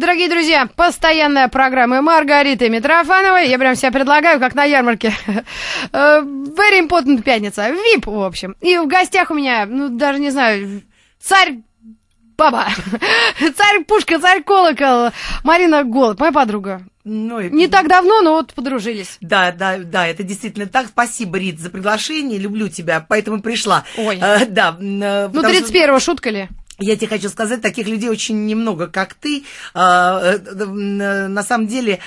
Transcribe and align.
Дорогие 0.00 0.30
друзья, 0.30 0.66
постоянная 0.76 1.48
программа 1.48 2.00
Маргариты 2.00 2.70
Митрофановой. 2.70 3.50
Я 3.50 3.58
прям 3.58 3.76
себя 3.76 3.90
предлагаю, 3.90 4.40
как 4.40 4.54
на 4.54 4.64
ярмарке. 4.64 5.12
Э, 5.92 6.22
very 6.22 6.80
important 6.80 7.22
пятница. 7.22 7.68
VIP, 7.68 8.06
в 8.06 8.22
общем. 8.22 8.56
И 8.62 8.78
в 8.78 8.86
гостях 8.86 9.30
у 9.30 9.34
меня, 9.34 9.66
ну, 9.66 9.90
даже 9.90 10.18
не 10.18 10.30
знаю, 10.30 10.80
царь 11.20 11.58
Баба. 12.38 12.68
Царь 13.38 13.84
Пушка, 13.84 14.18
царь 14.18 14.42
Колокол. 14.42 15.10
Марина 15.44 15.84
Голод, 15.84 16.18
моя 16.18 16.32
подруга. 16.32 16.80
Ну, 17.04 17.40
не 17.40 17.68
так 17.68 17.86
давно, 17.86 18.22
но 18.22 18.32
вот 18.32 18.54
подружились. 18.54 19.18
Да, 19.20 19.52
да, 19.52 19.76
да, 19.76 20.06
это 20.06 20.22
действительно 20.22 20.66
так. 20.66 20.86
Спасибо, 20.86 21.38
Рит, 21.38 21.60
за 21.60 21.68
приглашение. 21.68 22.38
Люблю 22.38 22.68
тебя, 22.68 23.04
поэтому 23.06 23.42
пришла. 23.42 23.84
Ой. 23.98 24.18
А, 24.22 24.46
да. 24.46 24.76
Э, 24.80 25.28
ну, 25.30 25.42
31-го, 25.42 25.98
что... 25.98 26.12
шутка 26.12 26.30
ли? 26.30 26.48
Я 26.80 26.96
тебе 26.96 27.08
хочу 27.08 27.28
сказать, 27.28 27.60
таких 27.60 27.86
людей 27.86 28.08
очень 28.08 28.46
немного, 28.46 28.86
как 28.86 29.14
ты. 29.14 29.44
А, 29.74 30.20
э, 30.22 31.26
на 31.28 31.42
самом 31.42 31.66
деле 31.66 32.00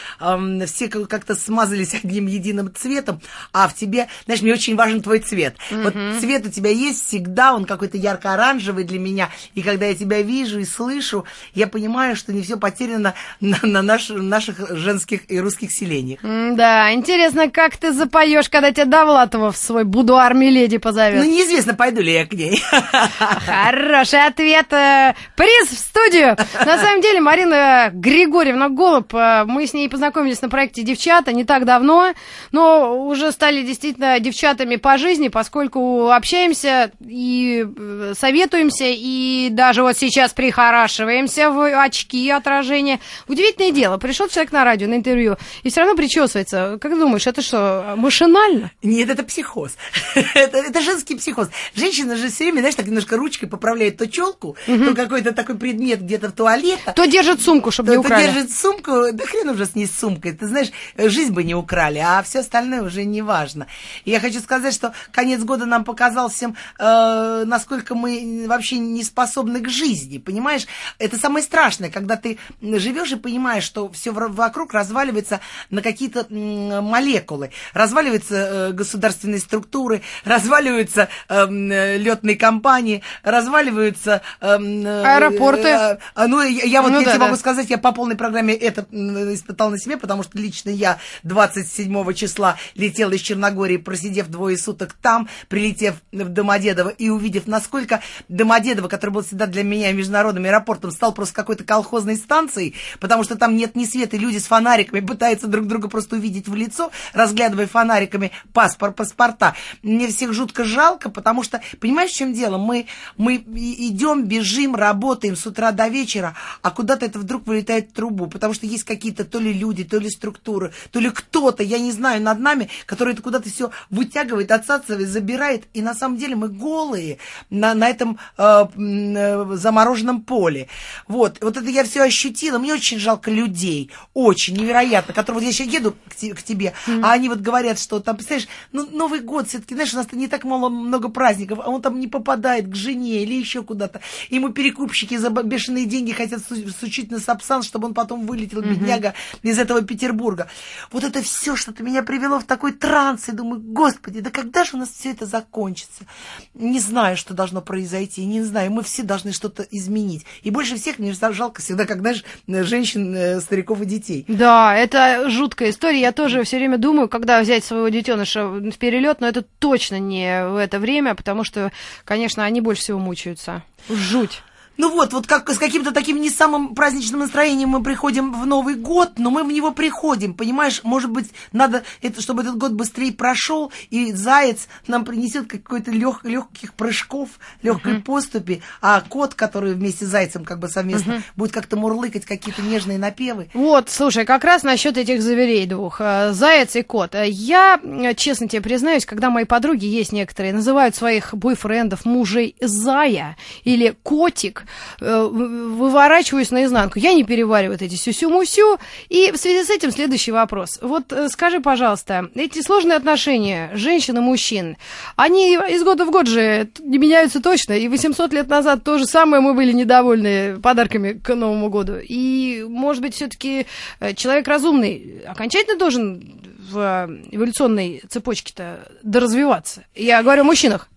все 0.66 0.88
как-то 0.88 1.36
смазались 1.36 1.94
одним 2.04 2.26
единым 2.26 2.74
цветом, 2.74 3.22
а 3.52 3.68
в 3.68 3.76
тебе, 3.76 4.08
знаешь, 4.26 4.42
мне 4.42 4.54
очень 4.54 4.76
важен 4.76 5.02
твой 5.02 5.20
цвет. 5.20 5.56
Mm-hmm. 5.70 5.84
Вот 5.84 6.20
цвет 6.20 6.46
у 6.48 6.50
тебя 6.50 6.72
есть 6.72 7.08
всегда, 7.08 7.54
он 7.54 7.66
какой-то 7.66 7.98
ярко-оранжевый 7.98 8.84
для 8.84 9.00
меня. 9.00 9.30
И 9.54 9.62
когда 9.62 9.86
я 9.86 9.96
тебя 9.96 10.22
вижу 10.22 10.60
и 10.60 10.66
слышу, 10.66 11.26
я 11.54 11.68
понимаю, 11.68 12.16
что 12.16 12.34
не 12.34 12.42
все 12.42 12.58
потеряно 12.58 13.14
на, 13.40 13.60
на 13.62 13.82
наш, 13.82 14.10
наших 14.10 14.76
женских 14.76 15.32
и 15.32 15.40
русских 15.40 15.72
селениях. 15.72 16.20
Да, 16.24 16.92
интересно, 16.94 17.50
как 17.50 17.78
ты 17.78 17.94
запоешь, 17.94 18.50
когда 18.50 18.72
тебя 18.72 18.86
Довлатова 18.86 19.52
в 19.52 19.58
свой 19.58 19.84
будуар 19.84 20.34
Миледи 20.34 20.78
позовет? 20.78 21.24
Ну, 21.24 21.30
неизвестно, 21.30 21.76
пойду 21.76 22.02
ли 22.02 22.14
я 22.14 22.26
к 22.26 22.34
ней. 22.34 22.62
Хороший 23.46 24.26
ответ 24.26 24.63
это 24.64 25.16
приз 25.36 25.70
в 25.70 25.78
студию. 25.78 26.36
На 26.66 26.78
самом 26.78 27.02
деле, 27.02 27.20
Марина 27.20 27.90
Григорьевна 27.94 28.70
Голуб, 28.70 29.14
э, 29.14 29.44
мы 29.46 29.68
с 29.68 29.74
ней 29.74 29.90
познакомились 29.90 30.42
на 30.42 30.50
проекте 30.50 30.84
«Девчата» 30.84 31.32
не 31.34 31.44
так 31.44 31.66
давно, 31.66 32.14
но 32.52 33.06
уже 33.06 33.32
стали 33.32 33.62
действительно 33.62 34.20
девчатами 34.20 34.78
по 34.78 34.98
жизни, 34.98 35.28
поскольку 35.28 36.12
общаемся 36.12 36.92
и 37.06 37.66
э, 37.66 38.14
советуемся, 38.18 38.86
и 38.88 39.50
даже 39.52 39.84
вот 39.84 39.98
сейчас 39.98 40.34
прихорашиваемся 40.34 41.50
в 41.52 41.84
очки 41.84 42.30
отражения. 42.30 43.00
Удивительное 43.28 43.72
дело, 43.72 43.98
пришел 43.98 44.28
человек 44.28 44.52
на 44.52 44.64
радио, 44.64 44.88
на 44.88 44.96
интервью, 44.96 45.38
и 45.64 45.70
все 45.70 45.82
равно 45.82 45.96
причесывается. 45.96 46.78
Как 46.82 46.98
думаешь, 46.98 47.28
это 47.28 47.42
что, 47.42 47.94
машинально? 47.98 48.72
Нет, 48.82 49.10
это 49.10 49.24
психоз. 49.24 49.76
это, 50.16 50.58
это 50.58 50.82
женский 50.82 51.16
психоз. 51.16 51.50
Женщина 51.76 52.16
же 52.16 52.30
все 52.30 52.46
время, 52.46 52.60
знаешь, 52.60 52.76
так 52.76 52.86
немножко 52.86 53.18
ручкой 53.18 53.48
поправляет 53.48 53.98
то 53.98 54.08
челку, 54.08 54.53
угу. 54.68 54.86
то 54.86 54.96
какой-то 54.96 55.32
такой 55.34 55.56
предмет 55.56 56.02
где-то 56.02 56.30
в 56.30 56.32
туалете. 56.34 56.94
То 56.96 57.06
держит 57.06 57.42
сумку, 57.42 57.72
чтобы 57.72 57.88
то, 57.88 57.94
не 57.94 57.98
украли. 58.00 58.26
То 58.26 58.34
держит 58.34 58.56
сумку, 58.56 58.92
да 59.12 59.26
хрен 59.26 59.50
уже 59.50 59.66
с 59.66 59.76
ней 59.76 59.88
с 59.88 59.98
сумкой. 60.00 60.34
Ты 60.34 60.48
знаешь, 60.48 60.72
жизнь 60.98 61.34
бы 61.34 61.44
не 61.44 61.56
украли, 61.56 62.00
а 62.00 62.22
все 62.24 62.40
остальное 62.40 62.82
уже 62.82 63.04
не 63.06 63.22
важно. 63.22 63.68
И 64.06 64.12
я 64.12 64.20
хочу 64.20 64.40
сказать, 64.40 64.74
что 64.74 64.94
конец 65.12 65.42
года 65.42 65.66
нам 65.66 65.84
показал 65.84 66.30
всем, 66.30 66.56
э, 66.80 67.44
насколько 67.46 67.96
мы 67.96 68.46
вообще 68.48 68.78
не 68.78 69.04
способны 69.04 69.62
к 69.62 69.70
жизни, 69.70 70.18
понимаешь? 70.18 70.66
Это 71.00 71.18
самое 71.18 71.44
страшное, 71.44 71.90
когда 71.90 72.16
ты 72.16 72.38
живешь 72.62 73.12
и 73.12 73.16
понимаешь, 73.16 73.64
что 73.64 73.92
все 73.92 74.12
вокруг 74.12 74.74
разваливается 74.74 75.40
на 75.70 75.82
какие-то 75.82 76.28
молекулы, 76.30 77.52
разваливаются 77.74 78.36
э, 78.36 78.72
государственные 78.72 79.40
структуры, 79.40 80.02
разваливаются 80.26 81.10
эм, 81.30 81.72
э, 81.72 81.98
летные 81.98 82.36
компании, 82.36 83.04
разваливаются 83.24 84.22
э, 84.42 84.43
Аэропорты. 84.44 85.70
Э, 85.70 85.98
а, 86.16 86.28
ну, 86.28 86.42
я, 86.42 86.82
вот 86.82 86.92
ну, 86.92 87.00
я 87.00 87.06
да, 87.06 87.12
тебе 87.12 87.20
да. 87.20 87.26
могу 87.26 87.38
сказать, 87.38 87.70
я 87.70 87.78
по 87.78 87.94
полной 87.94 88.18
программе 88.18 88.54
это 88.54 88.86
испытал 88.92 89.70
на 89.70 89.80
себе, 89.80 89.96
потому 89.96 90.24
что 90.24 90.38
лично 90.38 90.70
я 90.70 90.98
27 91.24 92.14
числа 92.14 92.58
летел 92.76 93.12
из 93.12 93.22
Черногории, 93.22 93.78
просидев 93.78 94.28
двое 94.28 94.58
суток 94.58 94.94
там, 95.02 95.30
прилетев 95.48 95.96
в 96.12 96.28
Домодедово 96.28 96.90
и 96.90 97.10
увидев, 97.10 97.48
насколько 97.48 98.02
Домодедово, 98.28 98.90
который 98.90 99.12
был 99.12 99.22
всегда 99.22 99.46
для 99.46 99.64
меня 99.64 99.94
международным 99.94 100.44
аэропортом, 100.44 100.92
стал 100.92 101.14
просто 101.14 101.34
какой-то 101.36 101.64
колхозной 101.64 102.18
станцией, 102.18 102.76
потому 103.00 103.24
что 103.24 103.38
там 103.38 103.56
нет 103.56 103.78
ни 103.78 103.86
света, 103.86 104.18
люди 104.18 104.40
с 104.40 104.48
фонариками 104.48 105.00
пытаются 105.00 105.48
друг 105.48 105.68
друга 105.68 105.88
просто 105.88 106.18
увидеть 106.18 106.50
в 106.50 106.56
лицо, 106.56 106.92
разглядывая 107.14 107.68
фонариками 107.68 108.32
паспорт, 108.52 108.98
паспорта. 108.98 109.56
Мне 109.84 110.08
всех 110.10 110.34
жутко 110.34 110.66
жалко, 110.66 111.10
потому 111.10 111.44
что, 111.44 111.62
понимаешь, 111.80 112.12
в 112.12 112.16
чем 112.16 112.34
дело? 112.34 112.58
Мы, 112.58 112.88
мы 113.16 113.36
идем 113.36 114.23
бежим, 114.24 114.76
работаем 114.76 115.36
с 115.36 115.46
утра 115.46 115.72
до 115.72 115.88
вечера, 115.88 116.36
а 116.62 116.72
куда-то 116.72 117.06
это 117.06 117.20
вдруг 117.20 117.48
вылетает 117.48 117.90
в 117.90 117.94
трубу, 117.94 118.28
потому 118.28 118.54
что 118.54 118.66
есть 118.66 118.84
какие-то 118.84 119.26
то 119.26 119.40
ли 119.40 119.54
люди, 119.54 119.84
то 119.84 119.98
ли 119.98 120.10
структуры, 120.10 120.74
то 120.92 121.00
ли 121.00 121.10
кто-то, 121.10 121.64
я 121.64 121.80
не 121.80 121.92
знаю, 121.92 122.22
над 122.22 122.40
нами, 122.40 122.70
который 122.86 123.14
это 123.14 123.22
куда-то 123.22 123.50
все 123.50 123.72
вытягивает, 123.90 124.52
отсасывает, 124.52 125.08
забирает, 125.08 125.64
и 125.74 125.82
на 125.82 125.94
самом 125.94 126.18
деле 126.18 126.36
мы 126.36 126.50
голые 126.50 127.18
на, 127.50 127.74
на 127.74 127.90
этом 127.90 128.20
э, 128.38 128.66
э, 128.76 129.46
замороженном 129.54 130.22
поле. 130.22 130.68
Вот, 131.08 131.38
вот 131.42 131.58
это 131.58 131.70
я 131.70 131.84
все 131.84 132.04
ощутила, 132.04 132.60
мне 132.60 132.74
очень 132.74 133.00
жалко 133.00 133.32
людей, 133.32 133.92
очень 134.14 134.56
невероятно, 134.56 135.14
которые 135.14 135.42
вот 135.42 135.48
я 135.48 135.54
сейчас 135.54 135.68
еду 135.68 135.92
к, 135.92 136.36
к 136.36 136.44
тебе, 136.44 136.74
mm-hmm. 136.88 137.02
а 137.04 137.12
они 137.14 137.30
вот 137.30 137.40
говорят, 137.40 137.80
что 137.80 138.00
там, 138.00 138.16
представляешь, 138.16 138.50
ну, 138.72 138.88
Новый 138.92 139.20
год 139.20 139.48
все-таки, 139.48 139.76
знаешь, 139.76 139.94
у 139.94 139.98
нас 139.98 140.08
не 140.12 140.28
так 140.28 140.44
мало, 140.44 140.70
много 140.70 141.10
праздников, 141.10 141.60
а 141.64 141.70
он 141.70 141.82
там 141.82 142.00
не 142.00 142.08
попадает 142.08 142.68
к 142.68 142.76
жене 142.76 143.24
или 143.24 143.34
еще 143.34 143.64
куда-то. 143.64 144.02
Ему 144.30 144.50
перекупщики 144.50 145.18
за 145.18 145.30
бешеные 145.30 145.86
деньги 145.86 146.12
хотят 146.12 146.42
сучить 146.80 147.12
на 147.12 147.20
Сапсан, 147.20 147.64
чтобы 147.64 147.88
он 147.88 147.94
потом 147.94 148.26
вылетел, 148.26 148.60
угу. 148.60 148.70
бедняга, 148.70 149.14
из 149.42 149.60
этого 149.60 149.82
Петербурга. 149.82 150.48
Вот 150.92 151.04
это 151.04 151.22
все 151.22 151.56
что-то 151.56 151.84
меня 151.84 152.04
привело 152.04 152.40
в 152.40 152.46
такой 152.46 152.74
транс. 152.74 153.30
И 153.30 153.32
думаю, 153.32 153.62
господи, 153.62 154.20
да 154.20 154.30
когда 154.30 154.64
же 154.64 154.72
у 154.74 154.78
нас 154.78 154.90
все 154.90 155.12
это 155.12 155.26
закончится? 155.26 156.06
Не 156.54 156.80
знаю, 156.80 157.18
что 157.18 157.34
должно 157.34 157.62
произойти, 157.62 158.26
не 158.26 158.42
знаю. 158.42 158.72
Мы 158.72 158.84
все 158.84 159.04
должны 159.04 159.32
что-то 159.34 159.64
изменить. 159.64 160.26
И 160.42 160.50
больше 160.50 160.76
всех 160.76 161.00
мне 161.00 161.14
жалко 161.14 161.62
всегда, 161.62 161.86
как, 161.86 162.00
знаешь, 162.00 162.24
женщин, 162.48 163.16
э, 163.16 163.42
стариков 163.42 163.82
и 163.82 163.86
детей. 163.86 164.26
Да, 164.28 164.76
это 164.76 165.30
жуткая 165.30 165.70
история. 165.70 166.02
Я 166.02 166.12
тоже 166.12 166.44
все 166.44 166.58
время 166.58 166.78
думаю, 166.78 167.08
когда 167.10 167.42
взять 167.42 167.64
своего 167.64 167.90
детеныша 167.90 168.48
в 168.48 168.78
перелет, 168.78 169.22
но 169.22 169.28
это 169.28 169.42
точно 169.42 170.00
не 170.00 170.48
в 170.48 170.58
это 170.58 170.80
время, 170.80 171.16
потому 171.16 171.44
что, 171.44 171.72
конечно, 172.06 172.44
они 172.44 172.62
больше 172.62 172.82
всего 172.82 173.00
мучаются. 173.00 173.64
Жуть. 173.90 174.42
Ну 174.78 174.92
вот, 174.92 175.14
вот 175.14 175.28
как 175.28 175.50
с 175.50 175.58
каким-то 175.58 175.92
таким 175.92 176.20
не 176.20 176.30
самым 176.30 176.74
праздничным 176.74 177.20
настроением 177.20 177.70
мы 177.70 177.84
приходим 177.84 178.34
в 178.34 178.46
Новый 178.46 178.76
год, 178.76 179.14
но 179.18 179.30
мы 179.30 179.44
в 179.44 179.52
него 179.52 179.72
приходим, 179.72 180.34
понимаешь? 180.34 180.82
Может 180.84 181.12
быть, 181.12 181.30
надо, 181.52 181.84
это, 182.02 182.22
чтобы 182.22 182.42
этот 182.42 182.58
год 182.58 182.72
быстрее 182.72 183.14
прошел, 183.14 183.72
и 183.92 184.12
заяц 184.14 184.68
нам 184.88 185.06
принесет 185.06 185.48
какой-то 185.48 185.92
лег, 185.92 186.24
легких 186.24 186.74
прыжков, 186.74 187.30
легкой 187.62 187.94
uh-huh. 187.94 188.02
поступи, 188.02 188.62
а 188.82 189.02
кот, 189.02 189.36
который 189.36 189.74
вместе 189.74 190.06
с 190.06 190.10
зайцем 190.10 190.44
как 190.44 190.60
бы 190.60 190.68
совместно, 190.68 191.14
uh-huh. 191.14 191.24
будет 191.36 191.52
как-то 191.52 191.78
мурлыкать 191.78 192.26
какие-то 192.26 192.64
нежные 192.64 192.98
напевы. 192.98 193.50
Вот, 193.54 193.90
слушай, 193.92 194.26
как 194.26 194.44
раз 194.44 194.64
насчет 194.64 194.98
этих 194.98 195.22
зверей 195.22 195.68
двух, 195.68 196.02
э, 196.02 196.34
заяц 196.34 196.76
и 196.76 196.82
кот. 196.82 197.16
Я, 197.16 197.80
честно 198.16 198.48
тебе 198.48 198.62
признаюсь, 198.62 199.06
когда 199.06 199.30
мои 199.30 199.46
подруги 199.46 199.86
есть 199.86 200.12
некоторые, 200.12 200.54
называют 200.54 200.96
своих 200.96 201.36
бойфрендов, 201.36 202.06
мужей 202.06 202.56
зая 202.60 203.38
или 203.64 203.96
котик, 204.02 204.63
Э, 205.00 205.28
выворачиваюсь 205.28 206.52
наизнанку. 206.52 207.00
Я 207.00 207.14
не 207.14 207.24
перевариваю 207.24 207.74
вот 207.74 207.82
эти 207.82 207.96
сюсю-мусю. 207.96 208.80
И 209.10 209.32
в 209.32 209.38
связи 209.38 209.64
с 209.64 209.70
этим 209.70 209.92
следующий 209.92 210.32
вопрос. 210.32 210.80
Вот 210.82 211.12
э, 211.12 211.30
скажи, 211.30 211.60
пожалуйста, 211.60 212.30
эти 212.36 212.62
сложные 212.62 212.98
отношения 212.98 213.72
женщин 213.74 214.18
и 214.18 214.22
мужчин, 214.22 214.78
они 215.16 215.56
из 215.56 215.84
года 215.84 216.06
в 216.06 216.12
год 216.12 216.28
же 216.28 216.70
не 216.80 216.98
меняются 216.98 217.42
точно. 217.42 217.74
И 217.74 217.88
800 217.88 218.34
лет 218.34 218.48
назад 218.48 218.84
то 218.84 218.98
же 218.98 219.06
самое 219.06 219.42
мы 219.42 219.54
были 219.54 219.72
недовольны 219.72 220.60
подарками 220.60 221.14
к 221.14 221.36
Новому 221.36 221.70
году. 221.70 221.96
И, 222.02 222.66
может 222.68 223.02
быть, 223.02 223.16
все-таки 223.16 223.66
э, 224.00 224.14
человек 224.14 224.48
разумный 224.48 225.22
окончательно 225.28 225.78
должен 225.78 226.42
в 226.72 227.10
эволюционной 227.32 228.04
цепочке-то 228.10 228.88
доразвиваться. 229.04 229.84
Я 229.96 230.24
говорю 230.24 230.42
о 230.42 230.46
мужчинах. 230.46 230.90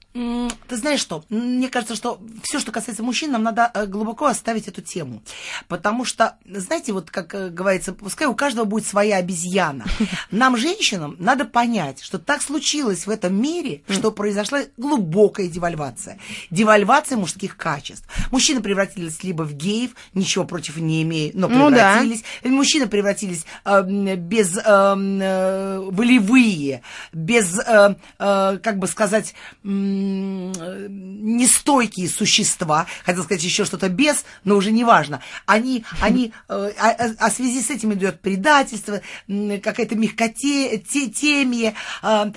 Ты 0.69 0.77
знаешь 0.77 1.01
что? 1.01 1.25
Мне 1.29 1.69
кажется, 1.69 1.95
что 1.95 2.21
все, 2.43 2.59
что 2.59 2.73
касается 2.73 3.03
мужчин, 3.03 3.33
нам 3.33 3.43
надо 3.43 3.71
э, 3.75 3.87
глубоко 3.87 4.27
оставить 4.27 4.67
эту 4.67 4.81
тему. 4.81 5.23
Потому 5.69 6.05
что, 6.05 6.37
знаете, 6.47 6.93
вот 6.93 7.11
как 7.11 7.35
э, 7.35 7.51
говорится, 7.51 7.93
пускай 7.93 8.27
у 8.27 8.35
каждого 8.35 8.65
будет 8.65 8.87
своя 8.87 9.17
обезьяна. 9.17 9.85
Нам, 10.31 10.57
женщинам, 10.57 11.17
надо 11.19 11.45
понять, 11.45 12.03
что 12.03 12.19
так 12.19 12.43
случилось 12.43 13.07
в 13.07 13.11
этом 13.11 13.41
мире, 13.41 13.83
что 13.89 14.11
произошла 14.11 14.61
глубокая 14.77 15.49
девальвация. 15.49 16.19
Девальвация 16.51 17.19
мужских 17.19 17.57
качеств. 17.57 18.07
Мужчины 18.31 18.63
превратились 18.63 19.23
либо 19.23 19.43
в 19.43 19.53
геев, 19.53 19.91
ничего 20.15 20.45
против 20.45 20.79
не 20.79 21.03
имея, 21.03 21.31
но 21.35 21.49
превратились. 21.49 22.23
Ну, 22.43 22.51
да. 22.51 22.57
Мужчины 22.57 22.87
превратились 22.87 23.45
э, 23.65 23.83
без 24.17 24.57
э, 24.57 24.63
э, 24.65 25.79
волевые, 25.91 26.83
без, 27.13 27.59
э, 27.59 27.97
э, 28.19 28.59
как 28.63 28.79
бы 28.79 28.87
сказать, 28.87 29.35
э, 29.65 30.06
нестойкие 30.87 32.09
существа, 32.09 32.87
хотел 33.05 33.25
сказать 33.25 33.43
еще 33.43 33.65
что-то 33.65 33.89
без, 33.89 34.25
но 34.45 34.57
уже 34.57 34.71
не 34.73 34.85
важно. 34.85 35.21
Они, 35.47 35.85
они, 36.01 36.33
э, 36.49 36.71
а, 36.79 36.91
а, 36.91 37.11
а 37.19 37.31
в 37.31 37.33
связи 37.33 37.63
с 37.63 37.71
этим 37.71 37.95
идет 37.95 38.21
предательство, 38.21 39.01
какая-то 39.27 39.97
мягкотемие, 39.97 41.75
э, 42.03 42.33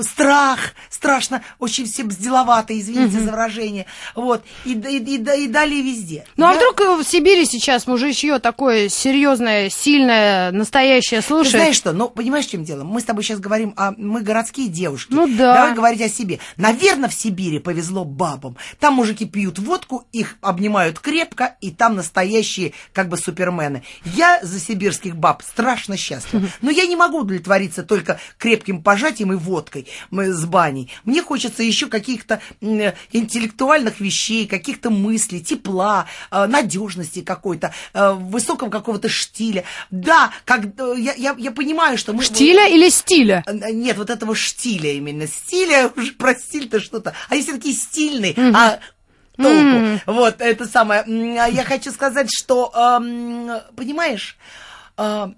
страх, 0.00 0.58
страшно, 0.88 1.42
очень 1.58 1.86
все 1.86 2.04
бзделовато, 2.04 2.78
извините 2.78 3.20
за 3.20 3.30
выражение. 3.30 3.86
Вот, 4.14 4.44
и, 4.64 4.72
и, 4.72 4.98
и, 4.98 5.44
и 5.44 5.48
далее 5.48 5.82
везде. 5.82 6.24
Ну, 6.36 6.46
а 6.46 6.52
Я... 6.52 6.56
а 6.56 6.58
вдруг 6.58 6.80
в 7.00 7.04
Сибири 7.04 7.44
сейчас 7.44 7.86
мужичье 7.86 8.38
такое 8.38 8.88
серьезное, 8.88 9.70
сильное, 9.70 10.52
настоящее, 10.52 11.22
слушай? 11.22 11.52
Ты 11.52 11.58
знаешь 11.58 11.76
что, 11.76 11.92
ну, 11.92 12.08
понимаешь, 12.08 12.46
в 12.46 12.50
чем 12.50 12.64
дело? 12.64 12.84
Мы 12.84 13.00
с 13.00 13.04
тобой 13.04 13.24
сейчас 13.24 13.40
говорим, 13.40 13.74
а 13.76 13.92
мы 13.96 14.22
городские 14.22 14.68
девушки. 14.68 15.12
Ну, 15.12 15.26
да. 15.26 15.54
Давай 15.54 15.74
говорить 15.74 16.00
о 16.02 16.08
себе. 16.08 16.38
Наверное, 16.56 16.99
в 17.08 17.14
Сибири 17.14 17.58
повезло 17.58 18.04
бабам. 18.04 18.56
Там 18.78 18.94
мужики 18.94 19.26
пьют 19.26 19.58
водку, 19.58 20.06
их 20.12 20.36
обнимают 20.40 20.98
крепко, 20.98 21.56
и 21.60 21.70
там 21.70 21.96
настоящие 21.96 22.72
как 22.92 23.08
бы 23.08 23.16
супермены. 23.16 23.82
Я 24.04 24.40
за 24.42 24.58
сибирских 24.60 25.16
баб 25.16 25.42
страшно 25.42 25.96
счастлива. 25.96 26.48
Но 26.60 26.70
я 26.70 26.86
не 26.86 26.96
могу 26.96 27.20
удовлетвориться 27.20 27.82
только 27.82 28.20
крепким 28.38 28.82
пожатием 28.82 29.32
и 29.32 29.36
водкой 29.36 29.86
с 30.10 30.44
баней. 30.44 30.90
Мне 31.04 31.22
хочется 31.22 31.62
еще 31.62 31.88
каких-то 31.88 32.40
интеллектуальных 32.60 34.00
вещей, 34.00 34.46
каких-то 34.46 34.90
мыслей, 34.90 35.40
тепла, 35.40 36.06
э, 36.30 36.46
надежности 36.46 37.22
какой-то, 37.22 37.72
э, 37.92 38.12
высокого 38.12 38.70
какого-то 38.70 39.08
штиля. 39.08 39.64
Да, 39.90 40.32
как, 40.44 40.64
э, 40.64 40.94
я, 40.98 41.14
я, 41.14 41.34
я 41.38 41.50
понимаю, 41.50 41.98
что 41.98 42.12
мы... 42.12 42.22
Штиля 42.22 42.68
или 42.68 42.88
стиля? 42.88 43.44
Нет, 43.48 43.96
вот 43.96 44.10
этого 44.10 44.34
штиля 44.34 44.92
именно. 44.92 45.26
Стиля, 45.26 45.90
уже 45.96 46.12
про 46.12 46.34
стиль-то 46.34 46.80
что-то. 46.90 47.14
Они 47.28 47.42
все 47.42 47.52
такие 47.52 47.74
стильные, 47.74 48.34
mm-hmm. 48.34 48.52
а 48.54 48.80
толку. 49.36 49.50
Mm. 49.50 50.00
Вот, 50.06 50.40
это 50.40 50.66
самое. 50.66 51.02
А 51.40 51.46
я 51.46 51.64
хочу 51.64 51.92
сказать, 51.92 52.28
что, 52.30 52.70
понимаешь, 53.76 54.36
э, 54.96 55.28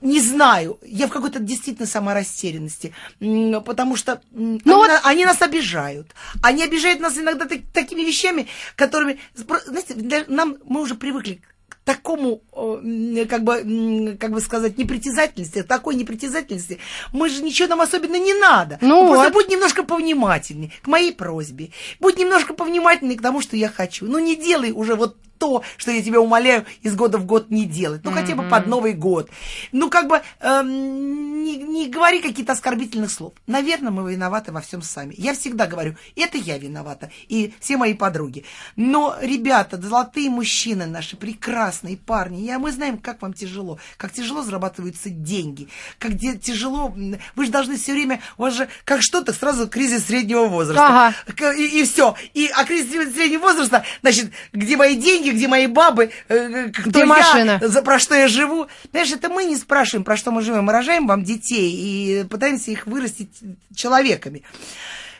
не 0.00 0.20
знаю, 0.20 0.78
я 0.82 1.06
в 1.06 1.10
какой-то 1.10 1.38
действительно 1.38 1.86
саморастерянности, 1.86 2.92
потому 3.20 3.96
что 3.96 4.20
ну 4.32 4.58
они, 4.64 4.74
вот... 4.74 4.90
они 5.04 5.24
нас 5.24 5.40
обижают. 5.40 6.08
Они 6.42 6.64
обижают 6.64 7.00
нас 7.00 7.16
иногда 7.16 7.46
так, 7.46 7.60
такими 7.72 8.02
вещами, 8.02 8.48
которыми, 8.74 9.20
знаете, 9.34 9.94
для, 9.94 10.24
нам 10.26 10.56
мы 10.64 10.80
уже 10.80 10.96
привыкли 10.96 11.40
такому, 11.84 12.42
как 12.52 13.42
бы, 13.44 14.16
как 14.18 14.30
бы 14.32 14.40
сказать, 14.40 14.78
непритязательности, 14.78 15.62
такой 15.62 15.94
непритязательности, 15.96 16.78
мы 17.12 17.28
же 17.28 17.42
ничего 17.42 17.68
нам 17.68 17.80
особенно 17.80 18.16
не 18.16 18.34
надо. 18.34 18.78
Ну 18.80 19.08
Просто 19.08 19.24
вот. 19.24 19.32
будь 19.32 19.48
немножко 19.48 19.82
повнимательней 19.82 20.72
к 20.82 20.86
моей 20.86 21.12
просьбе. 21.12 21.70
Будь 22.00 22.18
немножко 22.18 22.54
повнимательней 22.54 23.16
к 23.16 23.22
тому, 23.22 23.40
что 23.40 23.56
я 23.56 23.68
хочу. 23.68 24.06
Ну, 24.06 24.18
не 24.18 24.36
делай 24.36 24.72
уже 24.72 24.94
вот 24.94 25.16
то, 25.38 25.62
что 25.76 25.90
я 25.90 26.02
тебя 26.02 26.20
умоляю 26.20 26.64
из 26.82 26.94
года 26.94 27.18
в 27.18 27.26
год 27.26 27.50
не 27.50 27.64
делать. 27.64 28.02
Ну, 28.04 28.10
mm-hmm. 28.10 28.14
хотя 28.14 28.34
бы 28.34 28.48
под 28.48 28.66
Новый 28.66 28.92
год. 28.92 29.30
Ну, 29.72 29.90
как 29.90 30.08
бы 30.08 30.22
эм, 30.40 31.42
не, 31.42 31.56
не 31.56 31.88
говори 31.88 32.20
какие-то 32.20 32.52
оскорбительных 32.52 33.10
слов. 33.10 33.32
Наверное, 33.46 33.90
мы 33.90 34.10
виноваты 34.10 34.52
во 34.52 34.60
всем 34.60 34.82
сами. 34.82 35.14
Я 35.16 35.34
всегда 35.34 35.66
говорю, 35.66 35.96
это 36.16 36.38
я 36.38 36.58
виновата. 36.58 37.10
И 37.28 37.52
все 37.60 37.76
мои 37.76 37.94
подруги. 37.94 38.44
Но, 38.76 39.16
ребята, 39.20 39.80
золотые 39.80 40.30
мужчины 40.30 40.86
наши, 40.86 41.16
прекрасные 41.16 41.96
парни, 41.96 42.42
я, 42.42 42.58
мы 42.58 42.72
знаем, 42.72 42.98
как 42.98 43.22
вам 43.22 43.32
тяжело. 43.32 43.78
Как 43.96 44.12
тяжело 44.12 44.42
зарабатываются 44.42 45.10
деньги. 45.10 45.68
Как 45.98 46.14
де- 46.14 46.36
тяжело. 46.36 46.94
Вы 47.34 47.44
же 47.44 47.50
должны 47.50 47.76
все 47.76 47.92
время, 47.92 48.20
у 48.38 48.42
вас 48.42 48.54
же 48.54 48.68
как 48.84 49.02
что-то 49.02 49.32
сразу 49.32 49.68
кризис 49.68 50.06
среднего 50.06 50.46
возраста. 50.46 51.14
Ага. 51.26 51.52
И, 51.54 51.80
и 51.80 51.84
все. 51.84 52.14
И, 52.34 52.48
а 52.54 52.64
кризис 52.64 52.90
среднего 53.14 53.42
возраста, 53.42 53.84
значит, 54.02 54.30
где 54.52 54.76
мои 54.76 54.96
деньги, 54.96 55.31
где 55.32 55.48
мои 55.48 55.66
бабы, 55.66 56.10
э, 56.28 56.34
э, 56.34 56.68
кто 56.70 56.90
где 56.90 57.00
я, 57.00 57.06
машина? 57.06 57.60
За, 57.62 57.82
про 57.82 57.98
что 57.98 58.14
я 58.14 58.28
живу. 58.28 58.66
Знаешь, 58.90 59.12
это 59.12 59.28
мы 59.28 59.44
не 59.44 59.56
спрашиваем, 59.56 60.04
про 60.04 60.16
что 60.16 60.30
мы 60.30 60.42
живем. 60.42 60.64
Мы 60.64 60.72
рожаем 60.72 61.06
вам 61.06 61.24
детей 61.24 61.70
и 61.72 62.24
пытаемся 62.24 62.70
их 62.70 62.86
вырастить 62.86 63.30
человеками. 63.74 64.42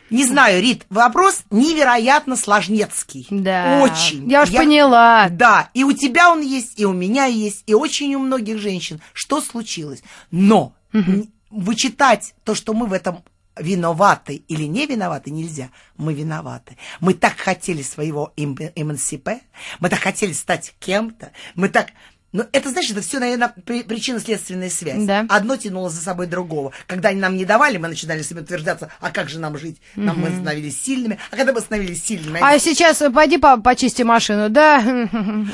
Не 0.09 0.25
знаю, 0.25 0.61
Рит, 0.61 0.85
вопрос 0.89 1.41
невероятно 1.49 2.35
сложнецкий. 2.35 3.25
Да. 3.29 3.81
Очень. 3.81 4.29
Я 4.29 4.43
уж 4.43 4.49
я, 4.49 4.59
поняла. 4.59 5.27
Да, 5.29 5.69
и 5.73 5.83
у 5.83 5.91
тебя 5.91 6.31
он 6.31 6.41
есть, 6.41 6.79
и 6.79 6.85
у 6.85 6.93
меня 6.93 7.25
есть, 7.25 7.63
и 7.65 7.73
очень 7.73 8.13
у 8.15 8.19
многих 8.19 8.59
женщин. 8.59 9.01
Что 9.13 9.41
случилось? 9.41 10.03
Но 10.29 10.75
угу. 10.93 11.27
вычитать 11.49 12.35
то, 12.43 12.53
что 12.53 12.73
мы 12.73 12.85
в 12.85 12.93
этом 12.93 13.23
виноваты 13.57 14.35
или 14.47 14.63
не 14.63 14.85
виноваты 14.85 15.31
нельзя. 15.31 15.69
Мы 15.97 16.13
виноваты. 16.13 16.77
Мы 16.99 17.13
так 17.13 17.37
хотели 17.37 17.81
своего 17.81 18.33
эмансипе, 18.35 19.41
мы 19.79 19.89
так 19.89 19.99
хотели 19.99 20.33
стать 20.33 20.73
кем-то, 20.79 21.31
мы 21.55 21.69
так 21.69 21.91
но 22.33 22.47
это, 22.51 22.71
значит, 22.71 22.91
это 22.91 23.01
все, 23.01 23.19
наверное, 23.19 23.53
при, 23.63 23.83
причинно-следственная 23.83 24.71
связь. 24.71 25.05
Да. 25.05 25.25
Одно 25.29 25.55
тянуло 25.55 25.91
за 25.91 26.01
собой 26.01 26.25
другого. 26.25 26.73
Когда 26.87 27.09
они 27.09 27.19
нам 27.19 27.37
не 27.37 27.45
давали, 27.45 27.77
мы 27.77 27.87
начинали 27.87 28.23
себе 28.23 28.41
утверждаться, 28.41 28.91
а 28.99 29.11
как 29.11 29.29
же 29.29 29.39
нам 29.39 29.55
жить? 29.57 29.77
Нам 29.95 30.17
угу. 30.17 30.29
мы 30.29 30.41
становились 30.41 30.81
сильными. 30.81 31.19
А 31.29 31.35
когда 31.35 31.53
мы 31.53 31.61
становились 31.61 32.03
сильными... 32.03 32.39
А 32.41 32.57
сейчас 32.57 33.03
э, 33.03 33.11
пойди 33.11 33.37
по 33.37 33.57
почисти 33.57 34.01
машину, 34.01 34.49
да? 34.49 34.81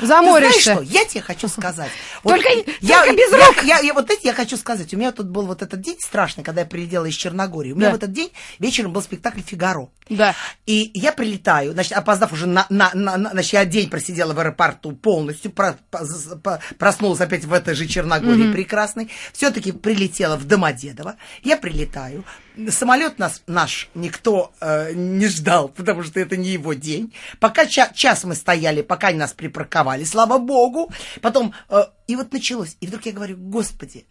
Ты 0.00 0.62
знаешь 0.62 0.62
что? 0.62 0.80
Я 0.80 1.04
тебе 1.04 1.20
хочу 1.20 1.48
сказать. 1.48 1.90
только, 2.22 2.48
я, 2.80 3.12
без 3.12 3.30
рук. 3.30 3.62
Я, 3.64 3.80
я, 3.80 3.92
вот 3.92 4.10
это 4.10 4.20
я 4.22 4.32
хочу 4.32 4.56
сказать. 4.56 4.92
У 4.94 4.96
меня 4.96 5.12
тут 5.12 5.28
был 5.28 5.46
вот 5.46 5.60
этот 5.60 5.82
день 5.82 5.98
страшный, 6.00 6.42
когда 6.42 6.62
я 6.62 6.66
прилетела 6.66 7.04
из 7.04 7.14
Черногории. 7.14 7.72
У 7.72 7.76
меня 7.76 7.90
в 7.90 7.94
этот 7.94 8.12
день 8.12 8.32
вечером 8.58 8.94
был 8.94 9.02
спектакль 9.02 9.40
«Фигаро». 9.42 9.90
Да. 10.08 10.34
И 10.66 10.90
я 10.94 11.12
прилетаю, 11.12 11.72
значит, 11.72 11.92
опоздав 11.92 12.32
уже 12.32 12.46
на... 12.46 12.64
на, 12.70 12.90
на, 12.94 13.18
на 13.18 13.30
значит, 13.30 13.52
я 13.52 13.64
день 13.66 13.90
просидела 13.90 14.32
в 14.32 14.40
аэропорту 14.40 14.92
полностью, 14.92 15.50
про, 15.50 15.76
по, 15.90 16.00
по, 16.42 16.60
проснулась 16.78 17.20
опять 17.20 17.44
в 17.44 17.52
этой 17.52 17.74
же 17.74 17.86
Черногории 17.86 18.46
mm-hmm. 18.46 18.52
прекрасной, 18.52 19.10
все-таки 19.32 19.72
прилетела 19.72 20.36
в 20.36 20.46
Домодедово, 20.46 21.16
я 21.42 21.56
прилетаю, 21.56 22.24
самолет 22.68 23.18
нас, 23.18 23.42
наш 23.46 23.88
никто 23.94 24.52
э, 24.60 24.92
не 24.94 25.26
ждал, 25.26 25.68
потому 25.68 26.02
что 26.02 26.20
это 26.20 26.36
не 26.36 26.50
его 26.50 26.74
день, 26.74 27.12
пока 27.38 27.66
ча- 27.66 27.92
час 27.94 28.24
мы 28.24 28.34
стояли, 28.34 28.82
пока 28.82 29.08
они 29.08 29.18
нас 29.18 29.32
припарковали, 29.32 30.04
слава 30.04 30.38
богу, 30.38 30.92
потом, 31.20 31.54
э, 31.68 31.84
и 32.06 32.16
вот 32.16 32.32
началось, 32.32 32.76
и 32.80 32.86
вдруг 32.86 33.06
я 33.06 33.12
говорю, 33.12 33.36
господи, 33.36 34.06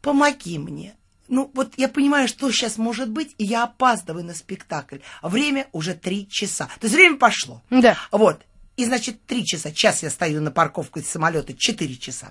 помоги 0.00 0.58
мне, 0.58 0.94
ну, 1.28 1.50
вот 1.54 1.74
я 1.76 1.88
понимаю, 1.88 2.26
что 2.26 2.50
сейчас 2.50 2.78
может 2.78 3.10
быть, 3.10 3.34
и 3.38 3.44
я 3.44 3.64
опаздываю 3.64 4.24
на 4.24 4.34
спектакль. 4.34 4.98
Время 5.22 5.66
уже 5.72 5.94
три 5.94 6.26
часа. 6.28 6.66
То 6.80 6.86
есть 6.86 6.94
время 6.94 7.16
пошло. 7.16 7.62
Да. 7.70 7.96
Вот. 8.10 8.40
И, 8.78 8.84
значит, 8.84 9.26
три 9.26 9.44
часа, 9.44 9.72
час 9.72 10.04
я 10.04 10.10
стою 10.10 10.40
на 10.40 10.52
парковку 10.52 11.00
из 11.00 11.08
самолета, 11.08 11.52
четыре 11.52 11.96
часа. 11.96 12.30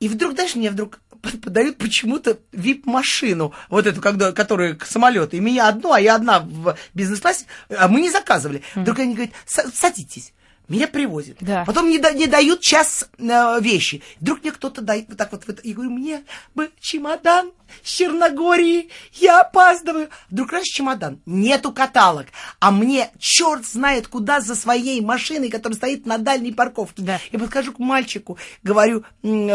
И 0.00 0.08
вдруг, 0.08 0.34
дальше 0.34 0.58
мне 0.58 0.72
вдруг 0.72 0.98
подают 1.44 1.78
почему-то 1.78 2.40
вип-машину, 2.50 3.54
вот 3.70 3.86
эту, 3.86 4.00
когда, 4.00 4.32
которую 4.32 4.76
к 4.76 4.84
самолету. 4.84 5.36
И 5.36 5.40
меня 5.40 5.68
одну, 5.68 5.92
а 5.92 6.00
я 6.00 6.16
одна 6.16 6.40
в 6.40 6.76
бизнес-классе, 6.94 7.44
а 7.68 7.86
мы 7.86 8.00
не 8.00 8.10
заказывали. 8.10 8.64
Вдруг 8.74 8.98
они 8.98 9.14
говорят, 9.14 9.34
садитесь. 9.46 10.32
Меня 10.68 10.86
привозят. 10.86 11.38
Да. 11.40 11.64
Потом 11.64 11.88
не, 11.88 11.98
да, 11.98 12.12
не 12.12 12.26
дают 12.26 12.60
час 12.60 13.08
э, 13.18 13.60
вещи. 13.60 14.02
Вдруг 14.20 14.42
мне 14.42 14.52
кто-то 14.52 14.82
дает 14.82 15.06
вот 15.08 15.16
так 15.16 15.32
вот. 15.32 15.44
Я 15.64 15.74
говорю, 15.74 15.90
мне 15.90 16.22
бы 16.54 16.70
чемодан 16.78 17.52
с 17.82 17.90
Черногории, 17.90 18.88
я 19.14 19.40
опаздываю. 19.40 20.08
Вдруг 20.30 20.52
раз 20.52 20.64
чемодан, 20.64 21.20
нету 21.26 21.72
каталог, 21.72 22.26
а 22.60 22.70
мне 22.70 23.10
черт 23.18 23.66
знает 23.66 24.08
куда 24.08 24.40
за 24.40 24.54
своей 24.54 25.00
машиной, 25.00 25.48
которая 25.48 25.76
стоит 25.76 26.06
на 26.06 26.18
дальней 26.18 26.52
парковке. 26.52 27.02
Да. 27.02 27.20
Я 27.32 27.38
подхожу 27.38 27.72
к 27.72 27.78
мальчику, 27.78 28.38
говорю, 28.62 29.04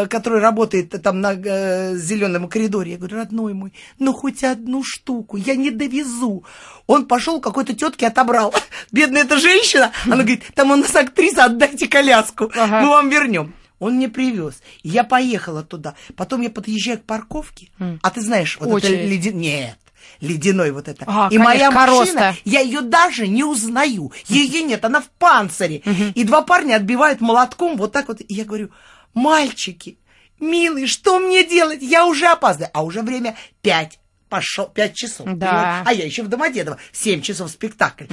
который 0.09 0.39
работает 0.39 1.01
там 1.01 1.21
на 1.21 1.33
э, 1.33 1.95
зеленом 1.95 2.47
коридоре. 2.47 2.93
Я 2.93 2.97
говорю, 2.97 3.17
родной 3.17 3.53
мой, 3.53 3.73
ну 3.99 4.13
хоть 4.13 4.43
одну 4.43 4.83
штуку, 4.83 5.37
я 5.37 5.55
не 5.55 5.71
довезу. 5.71 6.43
Он 6.87 7.05
пошел 7.05 7.39
какой-то 7.39 7.73
тетке 7.73 8.07
отобрал. 8.07 8.53
Бедная 8.91 9.23
эта 9.23 9.37
женщина, 9.37 9.91
она 10.05 10.15
говорит, 10.17 10.43
там 10.55 10.71
у 10.71 10.75
нас 10.75 10.95
актриса, 11.03 11.45
отдайте 11.45 11.87
коляску, 11.87 12.51
ага. 12.55 12.81
мы 12.81 12.89
вам 12.89 13.09
вернем. 13.09 13.53
Он 13.79 13.95
мне 13.95 14.07
привез. 14.07 14.61
Я 14.81 15.03
поехала 15.03 15.61
туда. 15.61 15.95
Потом 16.15 16.41
я 16.41 16.49
подъезжаю 16.49 16.99
к 16.99 17.03
парковке. 17.03 17.69
Mm. 17.79 17.99
А 18.01 18.11
ты 18.11 18.21
знаешь, 18.21 18.57
вот 18.59 18.69
Очередь. 18.69 18.99
это 18.99 19.07
ледяной... 19.07 19.41
Нет, 19.41 19.77
ледяной 20.21 20.71
вот 20.71 20.87
это. 20.87 21.03
А, 21.05 21.27
и 21.27 21.37
конечно, 21.37 21.43
моя 21.43 21.71
машина, 21.71 21.95
короста. 21.95 22.35
я 22.45 22.61
ее 22.61 22.81
даже 22.81 23.27
не 23.27 23.43
узнаю. 23.43 24.13
Ее 24.27 24.61
нет, 24.61 24.85
она 24.85 25.01
в 25.01 25.09
панцире. 25.09 25.79
И 26.15 26.23
два 26.23 26.43
парня 26.43 26.75
отбивают 26.75 27.19
молотком 27.19 27.75
вот 27.75 27.91
так 27.91 28.07
вот. 28.07 28.21
И 28.21 28.33
я 28.33 28.45
говорю, 28.45 28.69
мальчики, 29.13 29.97
милый, 30.39 30.87
что 30.87 31.19
мне 31.19 31.45
делать? 31.45 31.81
Я 31.81 32.05
уже 32.05 32.27
опаздываю. 32.27 32.71
А 32.73 32.83
уже 32.83 33.01
время 33.01 33.35
пять 33.61 33.99
пошел 34.29 34.65
пять 34.65 34.95
часов. 34.95 35.27
Да. 35.35 35.83
А 35.85 35.93
я 35.93 36.05
еще 36.05 36.23
в 36.23 36.27
Домодедово. 36.27 36.79
Семь 36.91 37.21
часов 37.21 37.51
спектакль. 37.51 38.05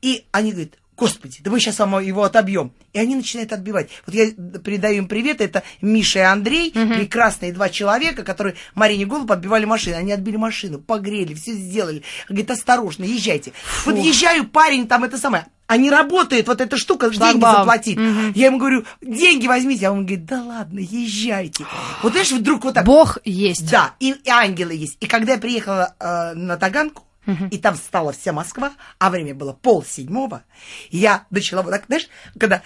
И 0.00 0.24
они 0.32 0.52
говорят, 0.52 0.72
господи, 1.02 1.38
да 1.42 1.50
мы 1.50 1.58
сейчас 1.58 1.78
его 1.78 2.22
отобьем. 2.22 2.72
И 2.92 2.98
они 2.98 3.16
начинают 3.16 3.52
отбивать. 3.52 3.90
Вот 4.06 4.14
я 4.14 4.30
передаю 4.30 4.98
им 4.98 5.08
привет, 5.08 5.40
это 5.40 5.62
Миша 5.80 6.20
и 6.20 6.22
Андрей, 6.22 6.72
угу. 6.74 6.94
прекрасные 6.94 7.52
два 7.52 7.68
человека, 7.68 8.22
которые 8.22 8.54
Марине 8.74 9.04
Голуб 9.04 9.30
отбивали 9.32 9.64
машину. 9.64 9.96
Они 9.96 10.12
отбили 10.12 10.36
машину, 10.36 10.78
погрели, 10.78 11.34
все 11.34 11.52
сделали. 11.52 12.02
Говорит, 12.28 12.50
осторожно, 12.50 13.04
езжайте. 13.04 13.52
Фу. 13.62 13.90
Вот 13.90 13.98
езжаю, 13.98 14.46
парень, 14.46 14.86
там 14.86 15.02
это 15.04 15.18
самое, 15.18 15.46
а 15.66 15.76
не 15.76 15.90
работает 15.90 16.46
вот 16.48 16.60
эта 16.60 16.76
штука, 16.76 17.10
Шлагбаум. 17.12 17.40
деньги 17.40 17.56
заплатить. 17.56 17.98
Угу. 17.98 18.32
Я 18.34 18.46
ему 18.46 18.58
говорю, 18.58 18.84
деньги 19.00 19.46
возьмите. 19.46 19.88
А 19.88 19.92
он 19.92 20.00
говорит, 20.00 20.24
да 20.26 20.42
ладно, 20.42 20.78
езжайте. 20.78 21.64
Вот 22.02 22.12
знаешь, 22.12 22.30
вдруг 22.30 22.64
вот 22.64 22.74
так. 22.74 22.84
Бог 22.84 23.18
есть. 23.24 23.70
Да, 23.70 23.94
и, 23.98 24.10
и 24.10 24.28
ангелы 24.28 24.74
есть. 24.74 24.98
И 25.00 25.06
когда 25.06 25.32
я 25.32 25.38
приехала 25.38 25.94
э, 25.98 26.34
на 26.34 26.56
Таганку, 26.56 27.04
угу. 27.26 27.46
и 27.50 27.58
там 27.58 27.74
встала 27.74 28.12
вся 28.12 28.32
Москва, 28.32 28.72
а 28.98 29.10
время 29.10 29.34
было 29.34 29.52
пол 29.52 29.84
седьмого, 29.84 30.42
я 30.90 31.26
начала 31.30 31.62
вот 31.62 31.70
так, 31.70 31.84
знаешь, 31.86 32.08
когда... 32.38 32.62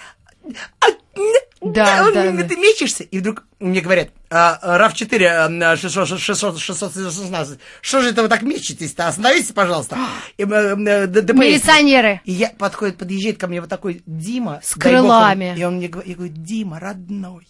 А, 0.81 0.87
да, 1.61 2.11
да, 2.13 2.31
да. 2.31 2.45
Ты 2.45 2.57
мечешься, 2.57 3.03
и 3.03 3.19
вдруг 3.19 3.45
мне 3.59 3.81
говорят, 3.81 4.11
а, 4.31 4.79
РАВ-4, 4.79 5.77
616, 5.77 7.61
что 7.81 8.03
же 8.03 8.11
это 8.11 8.23
вы 8.23 8.29
так 8.29 8.43
мечетесь-то? 8.43 9.09
Остановитесь, 9.09 9.53
пожалуйста. 9.53 9.97
Э, 10.37 10.43
э, 10.43 10.77
Милиционеры. 10.77 12.21
И 12.25 12.33
я 12.33 12.51
подходит, 12.51 12.99
подъезжает 12.99 13.39
ко 13.39 13.47
мне 13.47 13.61
вот 13.61 13.71
такой 13.71 14.03
Дима. 14.07 14.61
С 14.63 14.75
крылами. 14.75 15.55
И 15.57 15.65
он 15.65 15.77
мне 15.77 15.89
говорит, 15.89 16.43
Дима, 16.43 16.79
родной, 16.79 17.49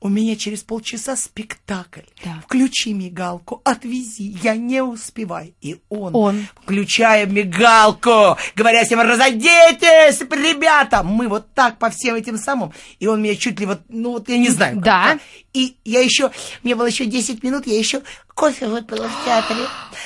у 0.00 0.08
меня 0.08 0.34
через 0.34 0.62
полчаса 0.62 1.14
спектакль. 1.14 2.00
Да. 2.24 2.40
Включи 2.44 2.94
мигалку, 2.94 3.60
отвези, 3.64 4.36
я 4.42 4.56
не 4.56 4.82
успеваю. 4.82 5.52
И 5.60 5.78
он, 5.90 6.16
он. 6.16 6.46
включая 6.62 7.26
мигалку, 7.26 8.38
говоря 8.56 8.84
всем, 8.84 9.00
разодетесь, 9.00 10.20
ребята. 10.20 11.02
Мы 11.02 11.28
вот 11.28 11.52
так 11.52 11.78
по 11.78 11.90
всем 11.90 12.14
этим 12.14 12.38
самым. 12.38 12.72
И 12.98 13.06
он 13.06 13.22
меня 13.22 13.36
чуть 13.36 13.60
ли 13.60 13.66
вот, 13.66 13.80
ну 13.88 14.12
вот 14.12 14.28
я 14.30 14.38
не 14.38 14.48
знаю. 14.48 14.76
Как, 14.76 14.84
да. 14.84 15.18
И 15.52 15.76
я 15.84 16.00
еще, 16.00 16.30
мне 16.62 16.74
было 16.74 16.86
еще 16.86 17.04
10 17.04 17.42
минут, 17.42 17.66
я 17.66 17.78
еще 17.78 18.02
кофе 18.34 18.68
выпила 18.68 19.06
в 19.06 19.24
театре. 19.26 19.60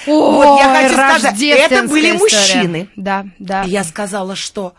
Ой, 0.06 0.14
вот 0.16 0.58
я 0.58 0.74
хочу 0.74 0.94
сказать, 0.94 1.40
это 1.40 1.86
были 1.86 2.16
история. 2.16 2.18
мужчины. 2.18 2.88
Да, 2.96 3.26
да. 3.38 3.62
И 3.62 3.70
я 3.70 3.84
сказала, 3.84 4.34
что 4.34 4.74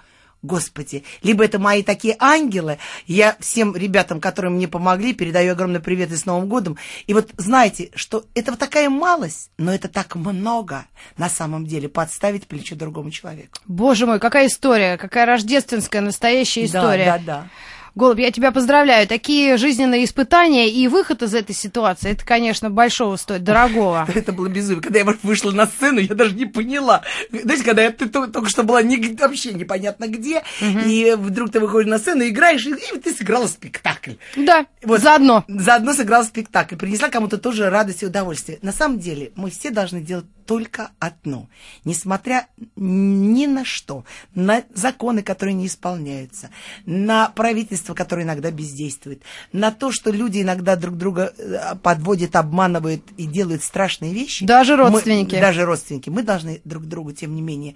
Господи, 0.46 1.04
либо 1.24 1.44
это 1.44 1.58
мои 1.58 1.82
такие 1.82 2.16
ангелы. 2.20 2.78
Я 3.08 3.36
всем 3.40 3.75
ребятам, 3.75 4.22
которые 4.22 4.52
мне 4.52 4.68
помогли, 4.68 5.14
передаю 5.14 5.54
огромный 5.54 5.80
привет 5.80 6.12
и 6.12 6.16
с 6.16 6.25
Новым 6.25 6.48
годом. 6.48 6.78
И 7.08 7.14
вот 7.14 7.32
знаете, 7.38 7.90
что 7.96 8.25
это 8.36 8.52
вот 8.52 8.60
такая 8.60 8.90
малость, 8.90 9.50
но 9.58 9.74
это 9.74 9.88
так 9.88 10.16
много 10.16 10.86
на 11.18 11.30
самом 11.30 11.66
деле 11.66 11.90
подставить 11.90 12.48
плечо 12.48 12.75
другому 12.75 13.10
человеку. 13.10 13.58
Боже 13.66 14.06
мой, 14.06 14.20
какая 14.20 14.48
история, 14.48 14.98
какая 14.98 15.25
рождественская 15.25 16.02
настоящая 16.02 16.66
история. 16.66 17.06
Да, 17.06 17.18
да, 17.18 17.24
да. 17.25 17.48
Голубь, 17.96 18.20
я 18.20 18.30
тебя 18.30 18.52
поздравляю. 18.52 19.08
Такие 19.08 19.56
жизненные 19.56 20.04
испытания 20.04 20.70
и 20.70 20.86
выход 20.90 21.24
из 21.24 21.34
этой 21.34 21.56
ситуации, 21.56 22.12
это, 22.12 22.25
конечно, 22.25 22.70
большого 22.70 23.16
стоит, 23.16 23.46
дорогого. 23.46 24.06
Это 24.14 24.34
было 24.34 24.50
безумие. 24.50 24.82
Когда 24.82 25.00
я 25.00 25.06
вышла 25.24 25.52
на 25.52 25.66
сцену, 25.66 26.00
я 26.00 26.14
даже 26.14 26.36
не 26.36 26.46
поняла. 26.46 27.04
Знаете, 27.32 27.64
когда 27.64 27.84
я, 27.84 27.92
ты 27.92 28.10
только 28.10 28.50
что 28.50 28.64
была 28.64 28.82
вообще 28.82 29.54
непонятно 29.54 30.08
где, 30.10 30.44
и 30.62 31.16
вдруг 31.18 31.52
ты 31.52 31.62
выходишь 31.62 31.90
на 31.90 31.98
сцену, 31.98 32.28
играешь, 32.28 32.66
и, 32.66 32.72
и 32.72 33.00
ты 33.00 33.14
сыграла 33.14 33.48
спектакль. 33.48 34.14
Да, 34.36 34.66
вот, 34.84 35.00
заодно. 35.00 35.46
Заодно 35.48 35.94
сыграла 35.94 36.24
спектакль. 36.24 36.75
Принесла 36.75 37.08
кому-то 37.08 37.38
тоже 37.38 37.70
радость 37.70 38.04
и 38.04 38.08
удовольствие. 38.08 38.60
На 38.62 38.74
самом 38.74 39.00
деле, 39.00 39.32
мы 39.36 39.50
все 39.52 39.72
должны 39.72 40.02
делать 40.02 40.25
только 40.46 40.92
одно. 41.00 41.50
Несмотря 41.84 42.48
ни 42.75 43.46
на 43.48 43.66
что, 43.66 44.06
на 44.34 44.64
законы, 44.74 45.24
которые 45.24 45.56
не 45.56 45.68
исполняются, 45.68 46.50
на 46.86 47.30
правительство, 47.30 47.85
которое 47.94 48.24
иногда 48.24 48.51
бездействует, 48.51 49.22
на 49.51 49.72
то, 49.72 49.92
что 49.92 50.12
люди 50.12 50.42
иногда 50.42 50.75
друг 50.75 50.98
друга 50.98 51.34
э, 51.38 51.75
подводят, 51.82 52.36
обманывают 52.36 53.04
и 53.18 53.25
делают 53.25 53.63
страшные 53.63 54.13
вещи. 54.13 54.46
Даже 54.46 54.75
родственники. 54.75 55.36
Мы, 55.36 55.42
даже 55.42 55.65
родственники. 55.65 56.10
Мы 56.10 56.24
должны 56.24 56.62
друг 56.63 56.86
другу, 56.86 57.12
тем 57.12 57.36
не 57.36 57.42
менее, 57.42 57.75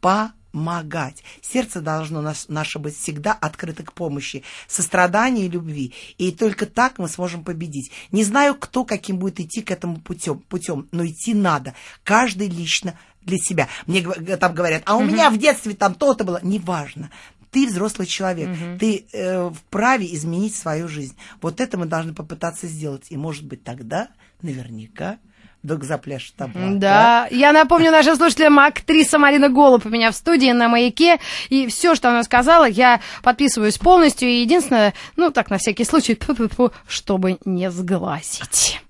по 0.00 0.32
помогать. 0.56 1.22
Сердце 1.42 1.82
должно 1.82 2.22
нас, 2.22 2.46
наше 2.48 2.78
быть 2.78 2.96
всегда 2.96 3.32
открыто 3.32 3.82
к 3.82 3.92
помощи, 3.92 4.42
состраданию 4.66 5.46
и 5.46 5.50
любви. 5.50 5.92
И 6.16 6.32
только 6.32 6.64
так 6.64 6.98
мы 6.98 7.08
сможем 7.08 7.44
победить. 7.44 7.92
Не 8.10 8.24
знаю, 8.24 8.54
кто 8.54 8.84
каким 8.84 9.18
будет 9.18 9.38
идти 9.38 9.60
к 9.60 9.70
этому 9.70 9.98
путем, 9.98 10.38
путем 10.48 10.88
но 10.92 11.06
идти 11.06 11.34
надо. 11.34 11.74
Каждый 12.04 12.48
лично 12.48 12.98
для 13.20 13.36
себя. 13.36 13.68
Мне 13.86 14.02
там 14.38 14.54
говорят, 14.54 14.82
а 14.86 14.96
у 14.96 15.00
угу. 15.00 15.08
меня 15.08 15.28
в 15.28 15.36
детстве 15.36 15.74
там 15.74 15.94
то-то 15.94 16.24
было. 16.24 16.40
Неважно. 16.42 17.10
Ты 17.56 17.66
взрослый 17.66 18.06
человек, 18.06 18.50
угу. 18.50 18.78
ты 18.78 19.06
э, 19.14 19.50
вправе 19.50 20.14
изменить 20.14 20.54
свою 20.54 20.88
жизнь. 20.88 21.16
Вот 21.40 21.58
это 21.58 21.78
мы 21.78 21.86
должны 21.86 22.12
попытаться 22.12 22.66
сделать. 22.66 23.06
И, 23.08 23.16
может 23.16 23.46
быть, 23.46 23.64
тогда 23.64 24.10
наверняка 24.42 25.18
вдруг 25.66 25.82
запляшет 25.82 26.34
там. 26.36 26.52
Да. 26.54 27.26
да, 27.28 27.28
я 27.30 27.52
напомню 27.52 27.90
нашим 27.90 28.14
слушателям, 28.14 28.58
актриса 28.60 29.18
Марина 29.18 29.48
Голуб 29.48 29.84
у 29.84 29.88
меня 29.88 30.12
в 30.12 30.14
студии 30.14 30.52
на 30.52 30.68
«Маяке», 30.68 31.18
и 31.48 31.66
все, 31.66 31.96
что 31.96 32.08
она 32.08 32.22
сказала, 32.22 32.66
я 32.66 33.00
подписываюсь 33.22 33.76
полностью, 33.76 34.28
и 34.28 34.40
единственное, 34.42 34.94
ну, 35.16 35.32
так, 35.32 35.50
на 35.50 35.58
всякий 35.58 35.84
случай, 35.84 36.18
чтобы 36.86 37.38
не 37.44 37.70
сглазить. 37.70 38.80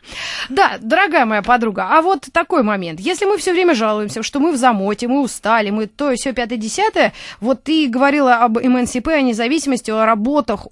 Да, 0.50 0.76
дорогая 0.80 1.24
моя 1.24 1.42
подруга, 1.42 1.88
а 1.90 2.02
вот 2.02 2.26
такой 2.30 2.62
момент. 2.62 3.00
Если 3.00 3.24
мы 3.24 3.38
все 3.38 3.52
время 3.52 3.74
жалуемся, 3.74 4.22
что 4.22 4.38
мы 4.38 4.52
в 4.52 4.56
замоте, 4.56 5.08
мы 5.08 5.22
устали, 5.22 5.70
мы 5.70 5.86
то 5.86 6.12
и 6.12 6.16
все 6.16 6.32
пятое-десятое, 6.32 7.12
вот 7.40 7.64
ты 7.64 7.88
говорила 7.88 8.36
об 8.36 8.62
МНСП, 8.62 9.08
о 9.08 9.22
независимости, 9.22 9.90
о 9.90 10.04
работах, 10.04 10.66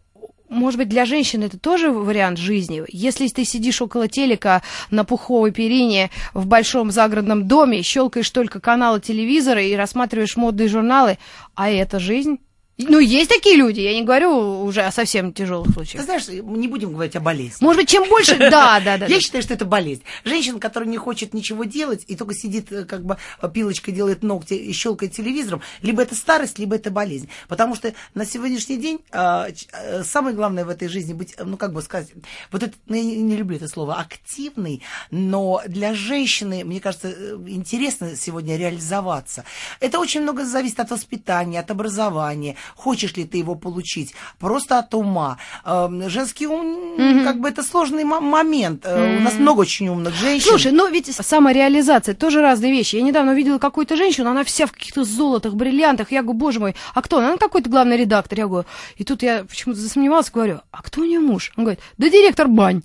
может 0.54 0.78
быть, 0.78 0.88
для 0.88 1.04
женщин 1.04 1.42
это 1.42 1.58
тоже 1.58 1.90
вариант 1.90 2.38
жизни. 2.38 2.82
Если 2.88 3.28
ты 3.28 3.44
сидишь 3.44 3.82
около 3.82 4.08
телека 4.08 4.62
на 4.90 5.04
пуховой 5.04 5.50
перине 5.50 6.10
в 6.32 6.46
большом 6.46 6.90
загородном 6.90 7.46
доме, 7.46 7.82
щелкаешь 7.82 8.30
только 8.30 8.60
каналы 8.60 9.00
телевизора 9.00 9.62
и 9.62 9.74
рассматриваешь 9.74 10.36
модные 10.36 10.68
журналы, 10.68 11.18
а 11.54 11.70
это 11.70 11.98
жизнь? 11.98 12.38
Ну, 12.76 12.98
есть 12.98 13.30
такие 13.30 13.56
люди, 13.56 13.80
я 13.80 13.94
не 13.94 14.02
говорю 14.02 14.64
уже 14.64 14.82
о 14.82 14.90
совсем 14.90 15.32
тяжелых 15.32 15.72
случаях. 15.72 16.02
Ты 16.02 16.06
знаешь, 16.06 16.26
не 16.26 16.66
будем 16.66 16.92
говорить 16.92 17.14
о 17.14 17.20
болезни. 17.20 17.64
Может 17.64 17.82
быть, 17.82 17.88
чем 17.88 18.08
больше... 18.08 18.36
Да, 18.54 18.80
да, 18.80 18.98
да. 18.98 19.06
Я 19.06 19.20
считаю, 19.20 19.42
что 19.42 19.54
это 19.54 19.64
болезнь. 19.64 20.02
Женщина, 20.24 20.58
которая 20.58 20.88
не 20.88 20.96
хочет 20.96 21.34
ничего 21.34 21.64
делать 21.64 22.04
и 22.08 22.16
только 22.16 22.34
сидит, 22.34 22.70
э, 22.72 22.84
как 22.84 23.04
бы 23.04 23.16
пилочкой 23.52 23.94
делает 23.94 24.22
ногти 24.22 24.54
и 24.54 24.72
щелкает 24.72 25.12
телевизором, 25.12 25.62
либо 25.82 26.02
это 26.02 26.14
старость, 26.14 26.58
либо 26.58 26.74
это 26.74 26.90
болезнь. 26.90 27.28
Потому 27.48 27.74
что 27.74 27.94
на 28.14 28.26
сегодняшний 28.26 28.76
день 28.76 29.00
а, 29.12 29.48
э, 29.72 30.02
самое 30.02 30.34
главное 30.34 30.64
в 30.64 30.68
этой 30.68 30.88
жизни 30.88 31.12
быть, 31.12 31.34
ну, 31.38 31.56
как 31.56 31.72
бы 31.72 31.80
сказать, 31.80 32.08
вот 32.50 32.62
это, 32.62 32.74
ну, 32.86 32.96
я 32.96 33.02
не 33.02 33.36
люблю 33.36 33.56
это 33.56 33.68
слово, 33.68 33.96
активный, 33.96 34.82
но 35.10 35.62
для 35.66 35.94
женщины, 35.94 36.64
мне 36.64 36.80
кажется, 36.80 37.08
э, 37.08 37.38
интересно 37.46 38.16
сегодня 38.16 38.56
реализоваться. 38.56 39.44
Это 39.80 39.98
очень 40.00 40.22
много 40.22 40.44
зависит 40.44 40.80
от 40.80 40.90
воспитания, 40.90 41.60
от 41.60 41.70
образования, 41.70 42.56
хочешь 42.74 43.16
ли 43.16 43.24
ты 43.24 43.38
его 43.38 43.54
получить, 43.54 44.14
просто 44.38 44.78
от 44.78 44.94
ума. 44.94 45.38
Эм, 45.64 46.08
женский 46.08 46.46
ум, 46.46 46.94
mm-hmm. 46.98 47.24
как 47.24 47.40
бы 47.40 47.48
это 47.48 47.62
сложный 47.62 48.04
момент. 48.04 48.84
Mm-hmm. 48.84 49.18
У 49.18 49.20
нас 49.20 49.34
много 49.34 49.60
очень 49.60 49.88
умных 49.88 50.14
женщин. 50.14 50.48
Слушай, 50.48 50.72
но 50.72 50.88
ведь 50.88 51.14
самореализация 51.14 52.14
тоже 52.14 52.40
разные 52.40 52.72
вещи. 52.72 52.96
Я 52.96 53.02
недавно 53.02 53.34
видела 53.34 53.58
какую-то 53.58 53.96
женщину, 53.96 54.30
она 54.30 54.44
вся 54.44 54.66
в 54.66 54.72
каких-то 54.72 55.04
золотах, 55.04 55.54
бриллиантах. 55.54 56.12
Я 56.12 56.22
говорю, 56.22 56.38
боже 56.38 56.60
мой, 56.60 56.76
а 56.94 57.02
кто? 57.02 57.18
Она 57.18 57.36
какой-то 57.36 57.70
главный 57.70 57.96
редактор. 57.96 58.38
Я 58.38 58.46
говорю, 58.46 58.66
и 58.96 59.04
тут 59.04 59.22
я 59.22 59.44
почему-то 59.44 59.80
засомневалась, 59.80 60.30
говорю, 60.30 60.60
а 60.70 60.82
кто 60.82 61.02
у 61.02 61.04
нее 61.04 61.20
муж? 61.20 61.52
Он 61.56 61.64
говорит, 61.64 61.80
да 61.98 62.08
директор 62.08 62.48
бань. 62.48 62.82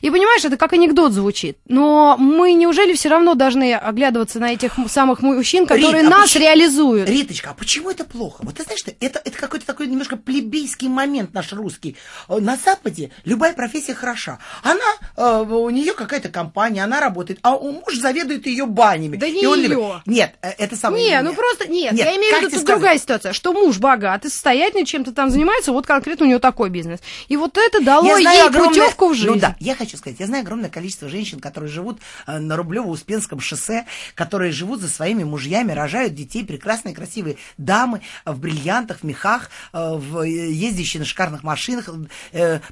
И 0.00 0.10
понимаешь, 0.10 0.44
это 0.44 0.56
как 0.56 0.72
анекдот 0.72 1.12
звучит. 1.12 1.58
Но 1.66 2.16
мы 2.18 2.52
неужели 2.54 2.94
все 2.94 3.08
равно 3.08 3.34
должны 3.34 3.74
оглядываться 3.74 4.38
на 4.38 4.52
этих 4.52 4.74
самых 4.88 5.22
мужчин, 5.22 5.66
которые 5.66 6.02
Рит, 6.02 6.06
а 6.06 6.10
нас 6.10 6.30
почему, 6.30 6.44
реализуют? 6.44 7.08
Риточка, 7.08 7.50
а 7.50 7.54
почему 7.54 7.90
это 7.90 8.04
плохо? 8.04 8.42
Вот 8.42 8.56
ты 8.56 8.64
знаешь, 8.64 8.80
что 8.80 8.92
это, 9.00 9.20
это 9.24 9.36
какой-то 9.38 9.66
такой 9.66 9.86
немножко 9.86 10.16
плебейский 10.16 10.88
момент 10.88 11.34
наш 11.34 11.52
русский. 11.52 11.96
На 12.28 12.56
Западе 12.56 13.10
любая 13.24 13.52
профессия 13.52 13.94
хороша. 13.94 14.38
Она, 14.62 14.80
э, 15.16 15.44
у 15.48 15.70
нее 15.70 15.92
какая-то 15.92 16.28
компания, 16.28 16.82
она 16.82 17.00
работает, 17.00 17.38
а 17.42 17.56
у 17.56 17.72
муж 17.72 17.96
заведует 17.96 18.46
ее 18.46 18.66
банями. 18.66 19.16
Да 19.16 19.28
не 19.28 19.42
ее. 19.42 19.56
Любит. 19.56 20.06
Нет, 20.06 20.34
э, 20.42 20.50
это 20.58 20.76
самое... 20.76 21.04
Не, 21.04 21.22
ну 21.22 21.34
просто, 21.34 21.68
нет, 21.68 21.92
нет 21.92 22.06
я 22.06 22.16
имею 22.16 22.36
в 22.36 22.42
виду, 22.42 22.56
тут 22.56 22.66
другая 22.66 22.98
ситуация, 22.98 23.32
что 23.32 23.52
муж 23.52 23.78
богатый, 23.78 24.30
состоятельный, 24.30 24.84
чем-то 24.84 25.12
там 25.12 25.30
занимается, 25.30 25.72
вот 25.72 25.86
конкретно 25.86 26.26
у 26.26 26.28
него 26.28 26.38
такой 26.38 26.70
бизнес. 26.70 27.00
И 27.28 27.36
вот 27.36 27.56
это 27.58 27.82
дало 27.82 28.16
ей 28.16 28.42
огромное... 28.42 28.68
путевку 28.68 29.08
в 29.08 29.14
жизнь. 29.14 29.28
Ну 29.28 29.34
да, 29.38 29.56
Я 29.66 29.74
хочу 29.74 29.96
сказать, 29.96 30.20
я 30.20 30.26
знаю 30.26 30.42
огромное 30.42 30.70
количество 30.70 31.08
женщин, 31.08 31.40
которые 31.40 31.68
живут 31.68 31.98
э, 32.28 32.38
на 32.38 32.54
Рублево-Успенском 32.54 33.40
шоссе, 33.40 33.84
которые 34.14 34.52
живут 34.52 34.80
за 34.80 34.88
своими 34.88 35.24
мужьями, 35.24 35.72
рожают 35.72 36.14
детей, 36.14 36.44
прекрасные, 36.44 36.94
красивые 36.94 37.36
дамы 37.58 38.00
в 38.24 38.38
бриллиантах, 38.38 39.00
в 39.00 39.02
мехах, 39.02 39.50
в, 39.72 40.22
ездящие 40.22 41.00
на 41.00 41.04
шикарных 41.04 41.42
машинах, 41.42 41.88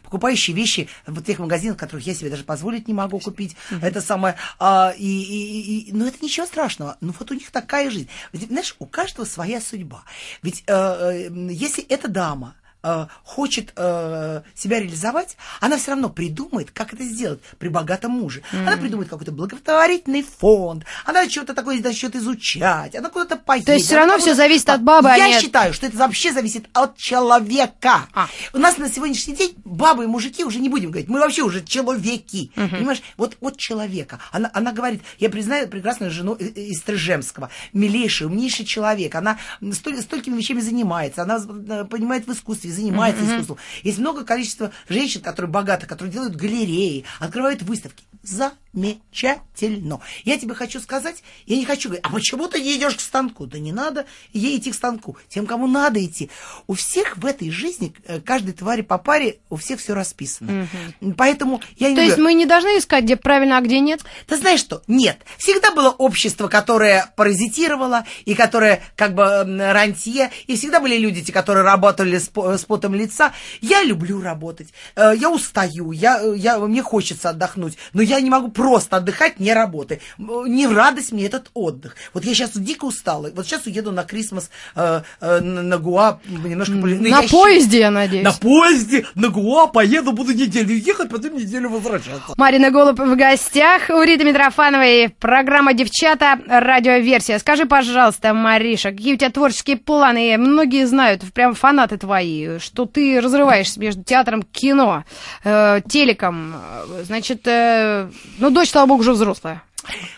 покупающие 0.04 0.54
вещи 0.54 0.88
в 1.04 1.20
тех 1.24 1.40
магазинах, 1.40 1.78
которых 1.78 2.06
я 2.06 2.14
себе 2.14 2.30
даже 2.30 2.44
позволить 2.44 2.86
не 2.86 2.94
могу 2.94 3.18
купить. 3.18 3.56
Это 3.82 4.00
самое... 4.00 4.36
А, 4.60 4.94
и, 4.96 5.04
и, 5.04 5.88
и, 5.88 5.92
но 5.92 6.06
это 6.06 6.24
ничего 6.24 6.46
страшного. 6.46 6.96
Ну 7.00 7.12
вот 7.18 7.28
у 7.28 7.34
них 7.34 7.50
такая 7.50 7.90
жизнь. 7.90 8.08
Ведь, 8.32 8.46
знаешь, 8.46 8.76
у 8.78 8.86
каждого 8.86 9.24
своя 9.24 9.60
судьба. 9.60 10.04
Ведь 10.42 10.62
э, 10.68 11.28
если 11.50 11.82
эта 11.82 12.06
дама 12.06 12.54
э, 12.84 13.06
хочет 13.24 13.72
э, 13.76 14.42
себя 14.54 14.80
реализовать, 14.80 15.36
она 15.60 15.76
все 15.78 15.92
равно 15.92 16.10
придумает, 16.10 16.70
как 16.70 16.92
это 16.94 17.02
сделать 17.02 17.40
при 17.58 17.68
богатом 17.68 18.12
муже. 18.12 18.42
Mm-hmm. 18.52 18.66
Она 18.66 18.76
придумает 18.76 19.08
какой-то 19.08 19.32
благотворительный 19.32 20.22
фонд, 20.22 20.84
она 21.04 21.28
что-то 21.28 21.54
такое 21.54 21.80
начнет 21.80 22.14
изучать, 22.14 22.94
она 22.94 23.08
куда-то 23.08 23.36
поедет. 23.36 23.66
То 23.66 23.72
есть 23.72 23.86
все 23.86 23.96
равно 23.96 24.18
все 24.18 24.34
зависит 24.34 24.68
от 24.68 24.82
бабы, 24.82 25.08
Я 25.08 25.24
а 25.24 25.28
нет... 25.28 25.42
считаю, 25.42 25.72
что 25.72 25.86
это 25.86 25.96
вообще 25.96 26.32
зависит 26.32 26.66
от 26.72 26.96
человека. 26.96 28.06
А. 28.12 28.28
У 28.52 28.58
нас 28.58 28.76
на 28.78 28.90
сегодняшний 28.90 29.34
день 29.34 29.54
бабы 29.64 30.04
и 30.04 30.06
мужики 30.06 30.44
уже 30.44 30.60
не 30.60 30.68
будем 30.68 30.90
говорить, 30.90 31.08
мы 31.08 31.18
вообще 31.18 31.42
уже 31.42 31.64
человеки. 31.64 32.52
Mm-hmm. 32.54 32.70
Понимаешь, 32.70 33.02
вот 33.16 33.36
от 33.40 33.56
человека. 33.56 34.20
Она, 34.30 34.50
она 34.52 34.72
говорит, 34.72 35.02
я 35.18 35.30
признаю 35.30 35.68
прекрасную 35.68 36.10
жену 36.10 36.34
из 36.34 36.78
Стрижемского, 36.78 37.50
милейший, 37.72 38.26
умнейший 38.26 38.66
человек, 38.66 39.14
она 39.14 39.38
столь, 39.72 40.00
столькими 40.02 40.36
вещами 40.36 40.60
занимается, 40.60 41.22
она 41.22 41.38
э, 41.38 41.84
понимает 41.84 42.26
в 42.26 42.32
искусстве, 42.32 42.70
занимается 42.74 43.22
mm-hmm. 43.22 43.32
искусством. 43.32 43.58
Есть 43.82 43.98
много 43.98 44.24
количества 44.24 44.72
женщин, 44.88 45.20
которые 45.20 45.50
богаты, 45.50 45.86
которые 45.86 46.12
делают 46.12 46.36
галереи, 46.36 47.04
открывают 47.20 47.62
выставки. 47.62 48.04
Замечательно. 48.22 50.00
Я 50.24 50.38
тебе 50.38 50.54
хочу 50.54 50.80
сказать, 50.80 51.22
я 51.46 51.56
не 51.56 51.66
хочу 51.66 51.90
говорить, 51.90 52.04
а 52.06 52.10
почему 52.10 52.48
ты 52.48 52.62
не 52.62 52.76
идешь 52.76 52.96
к 52.96 53.00
станку? 53.00 53.44
Да 53.44 53.58
не 53.58 53.70
надо 53.70 54.06
ей 54.32 54.58
идти 54.58 54.70
к 54.70 54.74
станку. 54.74 55.18
Тем, 55.28 55.46
кому 55.46 55.66
надо 55.66 56.02
идти. 56.02 56.30
У 56.66 56.72
всех 56.72 57.18
в 57.18 57.26
этой 57.26 57.50
жизни, 57.50 57.94
э, 58.06 58.20
каждой 58.20 58.54
твари 58.54 58.80
по 58.80 58.96
паре, 58.96 59.38
у 59.50 59.56
всех 59.56 59.78
все 59.78 59.92
расписано. 59.92 60.66
Угу. 61.02 61.14
Поэтому 61.18 61.60
я 61.76 61.90
не 61.90 61.96
То 61.96 62.02
есть 62.02 62.16
мы 62.16 62.32
не 62.32 62.46
должны 62.46 62.78
искать, 62.78 63.04
где 63.04 63.16
правильно, 63.16 63.58
а 63.58 63.60
где 63.60 63.80
нет? 63.80 64.00
Ты 64.26 64.38
знаешь 64.38 64.60
что? 64.60 64.82
Нет. 64.88 65.18
Всегда 65.36 65.72
было 65.72 65.90
общество, 65.90 66.48
которое 66.48 67.12
паразитировало, 67.16 68.06
и 68.24 68.34
которое 68.34 68.82
как 68.96 69.14
бы 69.14 69.24
рантье, 69.24 70.30
и 70.46 70.56
всегда 70.56 70.80
были 70.80 70.96
люди, 70.96 71.22
те, 71.22 71.32
которые 71.32 71.64
работали 71.64 72.18
с, 72.18 72.30
с 72.34 72.63
потом 72.66 72.94
лица. 72.94 73.32
Я 73.60 73.82
люблю 73.82 74.20
работать, 74.20 74.68
э, 74.96 75.12
я 75.16 75.30
устаю, 75.30 75.92
я, 75.92 76.20
я, 76.34 76.58
мне 76.58 76.82
хочется 76.82 77.30
отдохнуть, 77.30 77.76
но 77.92 78.02
я 78.02 78.20
не 78.20 78.30
могу 78.30 78.48
просто 78.48 78.96
отдыхать, 78.96 79.40
не 79.40 79.52
работая. 79.52 80.00
Не 80.18 80.66
радость 80.66 81.12
мне 81.12 81.26
этот 81.26 81.50
отдых. 81.54 81.96
Вот 82.12 82.24
я 82.24 82.34
сейчас 82.34 82.52
дико 82.54 82.84
устала, 82.84 83.30
вот 83.34 83.46
сейчас 83.46 83.66
уеду 83.66 83.92
на 83.92 84.04
Крисмас 84.04 84.50
э, 84.74 85.02
э, 85.20 85.40
на 85.40 85.78
Гуа, 85.78 86.20
немножко... 86.26 86.72
Ну, 86.72 86.86
на 86.86 87.06
я 87.06 87.22
поезде, 87.22 87.80
я 87.80 87.90
надеюсь. 87.90 88.24
На 88.24 88.32
поезде, 88.32 89.06
на 89.14 89.28
Гуа 89.28 89.66
поеду, 89.66 90.12
буду 90.12 90.32
неделю 90.32 90.74
ехать, 90.74 91.08
потом 91.10 91.36
неделю 91.36 91.70
возвращаться. 91.70 92.34
Марина 92.36 92.70
Голуб 92.70 92.98
в 92.98 93.16
гостях 93.16 93.90
у 93.90 94.02
Риты 94.02 94.24
Митрофановой. 94.24 95.08
Программа 95.08 95.74
«Девчата», 95.74 96.38
радиоверсия. 96.46 97.38
Скажи, 97.38 97.66
пожалуйста, 97.66 98.34
Мариша, 98.34 98.90
какие 98.90 99.14
у 99.14 99.16
тебя 99.16 99.30
творческие 99.30 99.76
планы? 99.76 100.36
Многие 100.38 100.86
знают, 100.86 101.22
прям 101.32 101.54
фанаты 101.54 101.96
твои, 101.96 102.43
что 102.58 102.86
ты 102.86 103.20
разрываешься 103.20 103.80
между 103.80 104.02
театром, 104.02 104.42
кино, 104.42 105.04
э, 105.44 105.80
телеком. 105.88 106.54
Значит, 107.02 107.46
э, 107.46 108.08
ну, 108.38 108.50
дочь, 108.50 108.70
слава 108.70 108.86
богу, 108.86 109.00
уже 109.00 109.12
взрослая. 109.12 109.62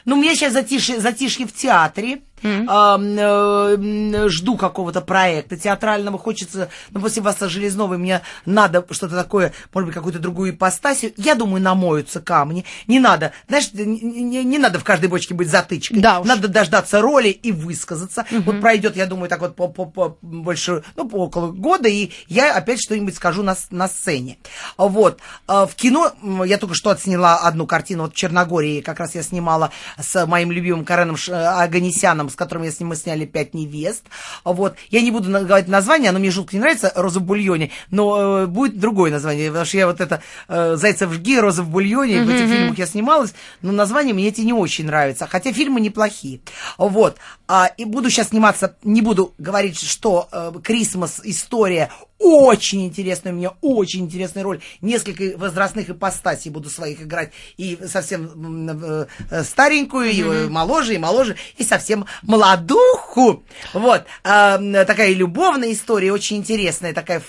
Ну, 0.04 0.16
у 0.16 0.20
меня 0.20 0.34
сейчас 0.34 0.52
затишье, 0.52 1.00
затишье 1.00 1.46
в 1.46 1.52
театре. 1.52 2.20
Mm-hmm. 2.42 4.28
жду 4.28 4.56
какого-то 4.56 5.00
проекта 5.00 5.56
театрального, 5.56 6.18
хочется, 6.18 6.68
ну, 6.90 7.00
после 7.00 7.22
Васа 7.22 7.48
Железновой 7.48 7.98
мне 7.98 8.22
надо 8.44 8.84
что-то 8.90 9.14
такое, 9.14 9.52
может 9.72 9.86
быть, 9.86 9.94
какую-то 9.94 10.18
другую 10.18 10.50
ипостасию. 10.50 11.12
Я 11.16 11.34
думаю, 11.34 11.62
намоются 11.62 12.20
камни. 12.20 12.64
Не 12.86 13.00
надо, 13.00 13.32
знаешь, 13.48 13.72
не, 13.72 14.44
не, 14.44 14.58
надо 14.58 14.78
в 14.78 14.84
каждой 14.84 15.08
бочке 15.08 15.34
быть 15.34 15.48
затычкой. 15.48 16.00
Да 16.00 16.20
уж. 16.20 16.26
Надо 16.26 16.48
дождаться 16.48 17.00
роли 17.00 17.28
и 17.28 17.52
высказаться. 17.52 18.26
Mm-hmm. 18.30 18.42
Вот 18.42 18.60
пройдет, 18.60 18.96
я 18.96 19.06
думаю, 19.06 19.28
так 19.28 19.40
вот 19.40 19.56
по, 19.56 19.68
по, 19.68 19.86
по 19.86 20.18
больше, 20.20 20.82
ну, 20.96 21.08
по 21.08 21.16
около 21.16 21.52
года, 21.52 21.88
и 21.88 22.12
я 22.28 22.54
опять 22.54 22.82
что-нибудь 22.82 23.14
скажу 23.16 23.42
на, 23.42 23.56
на 23.70 23.88
сцене. 23.88 24.38
Вот. 24.76 25.20
А, 25.46 25.66
в 25.66 25.74
кино 25.74 26.12
я 26.44 26.58
только 26.58 26.74
что 26.74 26.90
отсняла 26.90 27.36
одну 27.36 27.66
картину 27.66 28.04
вот 28.04 28.12
в 28.12 28.16
Черногории, 28.16 28.80
как 28.80 29.00
раз 29.00 29.14
я 29.14 29.22
снимала 29.22 29.70
с 29.98 30.26
моим 30.26 30.52
любимым 30.52 30.84
Кареном 30.84 31.16
Аганесяном, 31.28 32.25
с 32.28 32.34
которым 32.34 32.64
я 32.64 32.70
с 32.70 32.80
ним 32.80 32.90
мы 32.90 32.96
сняли 32.96 33.24
«Пять 33.24 33.54
невест». 33.54 34.04
Вот. 34.44 34.76
Я 34.90 35.00
не 35.00 35.10
буду 35.10 35.30
говорить 35.30 35.68
название, 35.68 36.10
оно 36.10 36.18
мне 36.18 36.30
жутко 36.30 36.56
не 36.56 36.60
нравится, 36.60 36.92
«Роза 36.94 37.20
в 37.20 37.22
бульоне», 37.22 37.70
но 37.90 38.42
э, 38.42 38.46
будет 38.46 38.78
другое 38.78 39.10
название, 39.10 39.48
потому 39.48 39.66
что 39.66 39.76
я 39.76 39.86
вот 39.86 40.00
это 40.00 40.22
э, 40.48 40.76
«Зайцев 40.76 41.12
жги», 41.12 41.38
«Роза 41.38 41.62
в 41.62 41.68
бульоне», 41.68 42.16
mm-hmm. 42.16 42.24
в 42.24 42.30
этих 42.30 42.48
фильмах 42.48 42.78
я 42.78 42.86
снималась, 42.86 43.34
но 43.62 43.72
название 43.72 44.14
мне 44.14 44.28
эти 44.28 44.40
не 44.42 44.52
очень 44.52 44.86
нравится, 44.86 45.26
хотя 45.26 45.52
фильмы 45.52 45.80
неплохие. 45.80 46.40
Вот. 46.78 47.16
А, 47.48 47.66
и 47.76 47.84
буду 47.84 48.10
сейчас 48.10 48.28
сниматься, 48.28 48.76
не 48.82 49.02
буду 49.02 49.34
говорить, 49.38 49.78
что 49.78 50.28
э, 50.30 50.52
«Крисмас» 50.62 51.20
история 51.24 51.90
очень 52.18 52.86
интересная 52.86 53.32
у 53.32 53.36
меня, 53.36 53.52
очень 53.60 54.00
интересная 54.00 54.42
роль. 54.42 54.60
Несколько 54.80 55.36
возрастных 55.36 55.90
ипостасей 55.90 56.50
буду 56.50 56.70
своих 56.70 57.02
играть. 57.02 57.32
И 57.56 57.78
совсем 57.86 58.70
э, 58.70 59.06
э, 59.30 59.44
старенькую, 59.44 60.10
mm-hmm. 60.10 60.46
и 60.46 60.48
моложе, 60.48 60.94
и 60.94 60.98
моложе, 60.98 61.36
и 61.58 61.64
совсем 61.64 62.06
молодуху. 62.22 63.44
Вот. 63.74 64.06
Э, 64.24 64.84
такая 64.86 65.12
любовная 65.12 65.72
история, 65.72 66.12
очень 66.12 66.38
интересная, 66.38 66.94
такая 66.94 67.22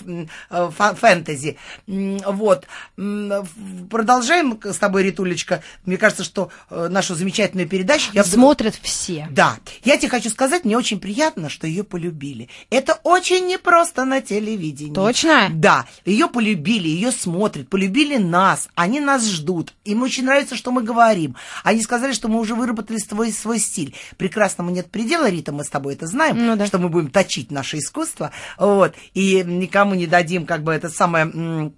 э, 0.50 0.70
фэнтези. 0.70 1.58
Вот. 1.86 2.66
Продолжаем 2.96 4.58
с 4.62 4.76
тобой, 4.76 5.02
Ритулечка. 5.02 5.62
Мне 5.84 5.98
кажется, 5.98 6.24
что 6.24 6.50
нашу 6.70 7.14
замечательную 7.14 7.68
передачу... 7.68 8.10
Я 8.14 8.24
Смотрят 8.24 8.74
вдруг... 8.74 8.86
все. 8.86 9.28
Да. 9.30 9.58
Я 9.84 9.96
тебе 9.96 10.08
хочу 10.08 10.30
сказать, 10.30 10.64
мне 10.64 10.76
очень 10.76 10.98
приятно, 10.98 11.48
что 11.48 11.66
ее 11.66 11.84
полюбили. 11.84 12.48
Это 12.70 12.98
очень 13.02 13.46
непросто 13.46 14.04
на 14.04 14.20
телевидении 14.20 14.77
телевидении. 14.78 14.94
Точно? 14.94 15.48
Да. 15.52 15.86
Ее 16.04 16.28
полюбили, 16.28 16.88
ее 16.88 17.12
смотрят, 17.12 17.68
полюбили 17.68 18.16
нас. 18.16 18.68
Они 18.74 19.00
нас 19.00 19.26
ждут. 19.26 19.74
Им 19.84 20.02
очень 20.02 20.24
нравится, 20.24 20.56
что 20.56 20.70
мы 20.70 20.82
говорим. 20.82 21.36
Они 21.64 21.82
сказали, 21.82 22.12
что 22.12 22.28
мы 22.28 22.40
уже 22.40 22.54
выработали 22.54 22.98
свой, 22.98 23.32
свой 23.32 23.58
стиль. 23.58 23.94
Прекрасному 24.16 24.70
нет 24.70 24.90
предела, 24.90 25.28
Рита, 25.28 25.52
мы 25.52 25.64
с 25.64 25.68
тобой 25.68 25.94
это 25.94 26.06
знаем, 26.06 26.46
ну, 26.46 26.56
да. 26.56 26.66
что 26.66 26.78
мы 26.78 26.88
будем 26.88 27.10
точить 27.10 27.50
наше 27.50 27.78
искусство. 27.78 28.30
Вот. 28.58 28.94
И 29.14 29.42
никому 29.44 29.94
не 29.94 30.06
дадим, 30.06 30.46
как 30.46 30.62
бы, 30.62 30.72
это 30.72 30.88
самое 30.88 31.72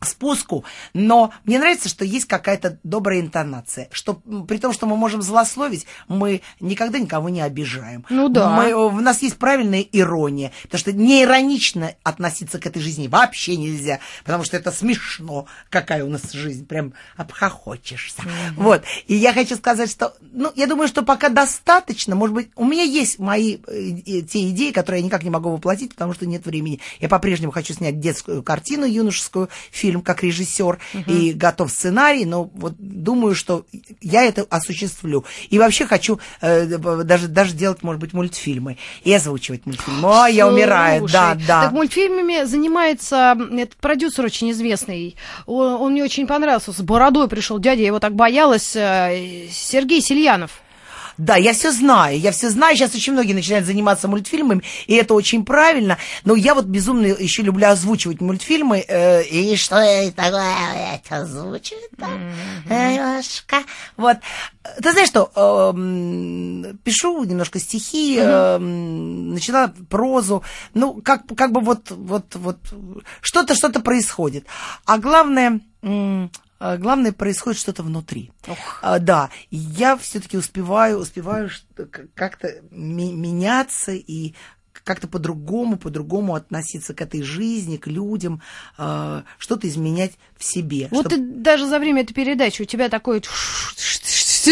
спуску, 0.00 0.64
но 0.94 1.32
мне 1.44 1.58
нравится, 1.58 1.88
что 1.88 2.04
есть 2.04 2.26
какая-то 2.26 2.78
добрая 2.82 3.20
интонация, 3.20 3.88
что 3.90 4.14
при 4.14 4.58
том, 4.58 4.72
что 4.72 4.86
мы 4.86 4.96
можем 4.96 5.22
злословить, 5.22 5.86
мы 6.06 6.42
никогда 6.60 6.98
никого 6.98 7.28
не 7.28 7.40
обижаем. 7.40 8.04
Ну 8.08 8.28
да. 8.28 8.50
Мы, 8.50 8.72
у 8.74 9.00
нас 9.00 9.22
есть 9.22 9.36
правильная 9.36 9.80
ирония, 9.80 10.52
потому 10.62 10.78
что 10.78 10.92
не 10.92 11.22
иронично 11.22 11.94
относиться 12.02 12.58
к 12.58 12.66
этой 12.66 12.80
жизни 12.80 13.08
вообще 13.08 13.56
нельзя, 13.56 13.98
потому 14.24 14.44
что 14.44 14.56
это 14.56 14.70
смешно, 14.70 15.46
какая 15.70 16.04
у 16.04 16.08
нас 16.08 16.32
жизнь, 16.32 16.66
прям 16.66 16.94
обхохочешься. 17.16 18.22
Mm-hmm. 18.22 18.54
Вот, 18.56 18.84
и 19.06 19.14
я 19.14 19.32
хочу 19.32 19.56
сказать, 19.56 19.90
что, 19.90 20.14
ну, 20.20 20.52
я 20.54 20.66
думаю, 20.66 20.88
что 20.88 21.02
пока 21.02 21.28
достаточно, 21.28 22.14
может 22.14 22.34
быть, 22.34 22.50
у 22.54 22.64
меня 22.64 22.84
есть 22.84 23.18
мои 23.18 23.58
э, 23.66 24.22
те 24.22 24.48
идеи, 24.50 24.70
которые 24.70 25.00
я 25.00 25.06
никак 25.06 25.24
не 25.24 25.30
могу 25.30 25.50
воплотить, 25.50 25.94
потому 25.94 26.14
что 26.14 26.26
нет 26.26 26.46
времени. 26.46 26.80
Я 27.00 27.08
по-прежнему 27.08 27.52
хочу 27.52 27.74
снять 27.74 28.00
детскую 28.00 28.42
картину 28.42 28.86
юношескую, 28.86 29.48
фильм, 29.70 29.87
фильм 29.88 30.02
как 30.02 30.22
режиссер 30.22 30.78
угу. 30.94 31.10
и 31.10 31.32
готов 31.32 31.70
сценарий, 31.70 32.26
но 32.26 32.50
вот 32.54 32.74
думаю, 32.78 33.34
что 33.34 33.64
я 34.02 34.24
это 34.24 34.46
осуществлю. 34.50 35.24
И 35.48 35.58
вообще 35.58 35.86
хочу 35.86 36.20
э, 36.42 36.66
даже, 36.66 37.28
даже 37.28 37.54
делать, 37.54 37.82
может 37.82 38.00
быть, 38.02 38.12
мультфильмы 38.12 38.76
и 39.02 39.14
озвучивать 39.14 39.64
мультфильмы. 39.64 40.06
О, 40.06 40.26
я 40.26 40.46
умираю, 40.46 41.06
да, 41.08 41.34
да. 41.46 41.62
Так 41.62 41.72
мультфильмами 41.72 42.44
занимается 42.44 43.34
этот 43.52 43.76
продюсер 43.76 44.26
очень 44.26 44.50
известный. 44.50 45.16
Он, 45.46 45.80
он 45.80 45.92
мне 45.92 46.04
очень 46.04 46.26
понравился. 46.26 46.72
С 46.72 46.80
бородой 46.80 47.28
пришел 47.28 47.58
дядя, 47.58 47.80
я 47.80 47.86
его 47.86 47.98
так 47.98 48.14
боялась. 48.14 48.76
Э, 48.76 49.48
Сергей 49.50 50.02
Сильянов. 50.02 50.60
Да, 51.18 51.34
я 51.36 51.52
все 51.52 51.72
знаю, 51.72 52.18
я 52.18 52.30
все 52.30 52.48
знаю. 52.48 52.76
Сейчас 52.76 52.94
очень 52.94 53.12
многие 53.12 53.32
начинают 53.32 53.66
заниматься 53.66 54.06
мультфильмами, 54.06 54.62
и 54.86 54.94
это 54.94 55.14
очень 55.14 55.44
правильно. 55.44 55.98
Но 56.24 56.36
я 56.36 56.54
вот 56.54 56.66
безумно 56.66 57.06
еще 57.06 57.42
люблю 57.42 57.66
озвучивать 57.66 58.20
мультфильмы. 58.20 58.84
Э, 58.86 59.24
и 59.24 59.56
что 59.56 59.76
это 59.76 60.16
такое? 60.16 60.54
Это 60.94 61.22
озвучивать, 61.22 61.90
да? 61.96 62.08
Немножко. 62.66 63.56
Вот. 63.96 64.18
Ты 64.80 64.92
знаешь 64.92 65.08
что, 65.08 65.30
э, 65.34 66.74
пишу 66.84 67.24
немножко 67.24 67.58
стихи, 67.58 68.16
э, 68.20 68.58
начала 68.58 69.74
прозу. 69.90 70.44
Ну, 70.74 71.02
как, 71.02 71.26
как 71.36 71.50
бы 71.50 71.60
вот, 71.60 71.90
вот, 71.90 72.36
вот, 72.36 72.58
что-то, 73.22 73.56
что-то 73.56 73.80
происходит. 73.80 74.46
А 74.84 74.98
главное... 74.98 75.60
А, 76.58 76.76
главное, 76.76 77.12
происходит 77.12 77.60
что-то 77.60 77.82
внутри. 77.82 78.32
Ох. 78.46 78.80
А, 78.82 78.98
да, 78.98 79.30
я 79.50 79.96
все-таки 79.96 80.36
успеваю, 80.36 80.98
успеваю 80.98 81.50
как-то 82.14 82.60
меняться 82.70 83.92
и 83.92 84.34
как-то 84.84 85.06
по-другому, 85.06 85.76
по-другому 85.76 86.34
относиться 86.34 86.94
к 86.94 87.02
этой 87.02 87.22
жизни, 87.22 87.76
к 87.76 87.86
людям, 87.86 88.40
э, 88.78 89.22
что-то 89.38 89.68
изменять 89.68 90.12
в 90.36 90.44
себе. 90.44 90.88
Вот 90.90 91.06
чтоб... 91.06 91.12
ты 91.12 91.18
даже 91.18 91.66
за 91.66 91.78
время 91.78 92.02
этой 92.02 92.14
передачи 92.14 92.62
у 92.62 92.64
тебя 92.64 92.88
такой 92.88 93.22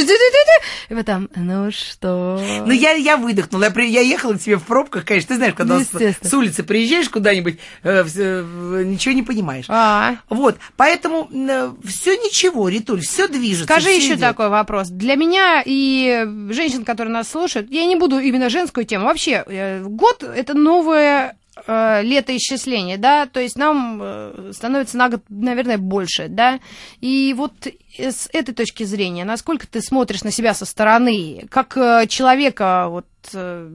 и 0.01 1.03
там, 1.03 1.29
ну 1.35 1.71
что? 1.71 2.41
Ну, 2.67 2.73
я, 2.73 2.93
я 2.93 3.17
выдохнула. 3.17 3.65
Я, 3.65 3.71
при, 3.71 3.89
я 3.89 4.01
ехала 4.01 4.35
к 4.35 4.41
тебе 4.41 4.57
в 4.57 4.65
пробках, 4.65 5.05
конечно. 5.05 5.29
Ты 5.29 5.35
знаешь, 5.37 5.55
когда 5.55 5.81
с, 5.81 5.89
с 5.91 6.35
улицы 6.35 6.63
приезжаешь 6.63 7.09
куда-нибудь, 7.09 7.59
э, 7.83 8.05
э, 8.05 8.83
ничего 8.85 9.15
не 9.15 9.23
понимаешь. 9.23 9.67
А. 9.69 10.17
Вот. 10.29 10.57
Поэтому 10.77 11.29
э, 11.33 11.73
все 11.85 12.17
ничего, 12.17 12.69
Ритуль, 12.69 13.01
все 13.01 13.29
движется. 13.29 13.65
Скажи 13.65 13.91
еще 13.91 14.15
идет. 14.15 14.21
такой 14.21 14.49
вопрос. 14.49 14.89
Для 14.89 15.17
меня 15.17 15.63
и 15.65 16.27
женщин, 16.51 16.85
которые 16.85 17.13
нас 17.13 17.29
слушают, 17.29 17.71
я 17.71 17.87
не 17.87 17.97
буду 17.97 18.19
именно 18.19 18.49
женскую 18.51 18.85
тему. 18.85 19.07
Вообще, 19.07 19.45
э, 19.47 19.83
год 19.83 20.23
это 20.23 20.55
новое 20.55 21.37
летоисчисление, 21.67 22.99
да, 22.99 23.27
то 23.27 23.41
есть 23.41 23.57
нам 23.57 24.01
э, 24.03 24.53
становится 24.53 24.97
на 24.99 25.09
год, 25.09 25.23
наверное, 25.29 25.79
больше, 25.79 26.29
да, 26.29 26.61
и 27.01 27.35
вот 27.37 27.67
с 27.99 28.29
этой 28.33 28.55
точки 28.55 28.85
зрения, 28.85 29.25
насколько 29.25 29.67
ты 29.67 29.81
смотришь 29.81 30.23
на 30.23 30.31
себя 30.31 30.53
со 30.53 30.67
стороны, 30.67 31.47
как 31.51 31.77
э, 31.77 32.07
человека, 32.09 32.89
вот, 32.89 33.07
э, 33.33 33.71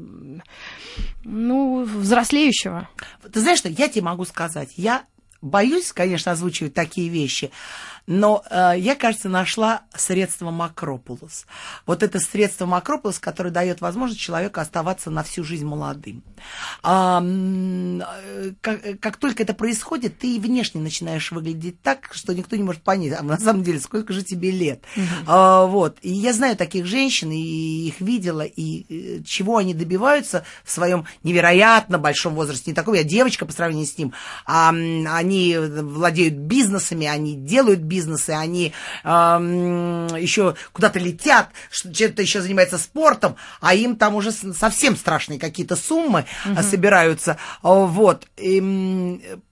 ну, 1.23 1.83
взрослеющего? 1.83 2.87
Ты 3.33 3.39
знаешь 3.39 3.59
что, 3.59 3.69
я 3.69 3.87
тебе 3.87 4.03
могу 4.03 4.25
сказать, 4.25 4.73
я 4.77 5.03
боюсь, 5.41 5.91
конечно, 5.91 6.31
озвучивать 6.31 6.73
такие 6.73 7.09
вещи, 7.09 7.51
но 8.07 8.43
э, 8.49 8.73
я, 8.77 8.95
кажется, 8.95 9.29
нашла 9.29 9.81
средство 9.95 10.51
Макропулос. 10.51 11.45
Вот 11.85 12.03
это 12.03 12.19
средство 12.19 12.65
Макропулос, 12.65 13.19
которое 13.19 13.51
дает 13.51 13.81
возможность 13.81 14.19
человеку 14.19 14.59
оставаться 14.59 15.09
на 15.09 15.23
всю 15.23 15.43
жизнь 15.43 15.65
молодым. 15.65 16.23
А, 16.83 17.21
э, 17.23 18.51
как, 18.61 18.99
как 18.99 19.17
только 19.17 19.43
это 19.43 19.53
происходит, 19.53 20.17
ты 20.19 20.35
и 20.35 20.39
внешне 20.39 20.81
начинаешь 20.81 21.31
выглядеть 21.31 21.81
так, 21.81 22.09
что 22.11 22.33
никто 22.33 22.55
не 22.55 22.63
может 22.63 22.81
понять, 22.81 23.17
а 23.19 23.23
на 23.23 23.37
самом 23.37 23.63
деле, 23.63 23.79
сколько 23.79 24.13
же 24.13 24.23
тебе 24.23 24.51
лет. 24.51 24.83
Угу. 24.95 25.05
А, 25.27 25.65
вот. 25.65 25.97
И 26.01 26.11
я 26.11 26.33
знаю 26.33 26.57
таких 26.57 26.85
женщин, 26.85 27.31
и 27.31 27.87
их 27.87 28.01
видела, 28.01 28.41
и 28.41 28.85
э, 28.89 29.23
чего 29.23 29.57
они 29.57 29.73
добиваются 29.73 30.43
в 30.63 30.71
своем 30.71 31.05
невероятно 31.23 31.97
большом 31.97 32.35
возрасте. 32.35 32.71
Не 32.71 32.75
такой 32.75 32.97
я 32.97 33.03
девочка 33.03 33.45
по 33.45 33.53
сравнению 33.53 33.87
с 33.87 33.97
ним, 33.97 34.13
а 34.45 34.69
они 34.69 35.57
владеют 35.57 36.33
бизнесами, 36.35 37.07
они 37.07 37.35
делают 37.35 37.81
бизнесы, 37.91 38.31
они 38.31 38.73
э, 39.03 39.07
еще 39.07 40.55
куда-то 40.71 40.99
летят, 40.99 41.49
что-то 41.69 42.21
еще 42.21 42.41
занимается 42.41 42.77
спортом, 42.77 43.35
а 43.59 43.75
им 43.75 43.95
там 43.95 44.15
уже 44.15 44.31
совсем 44.31 44.95
страшные 44.95 45.39
какие-то 45.39 45.75
суммы 45.75 46.25
угу. 46.45 46.63
собираются. 46.63 47.37
Вот. 47.61 48.27
И, 48.37 48.59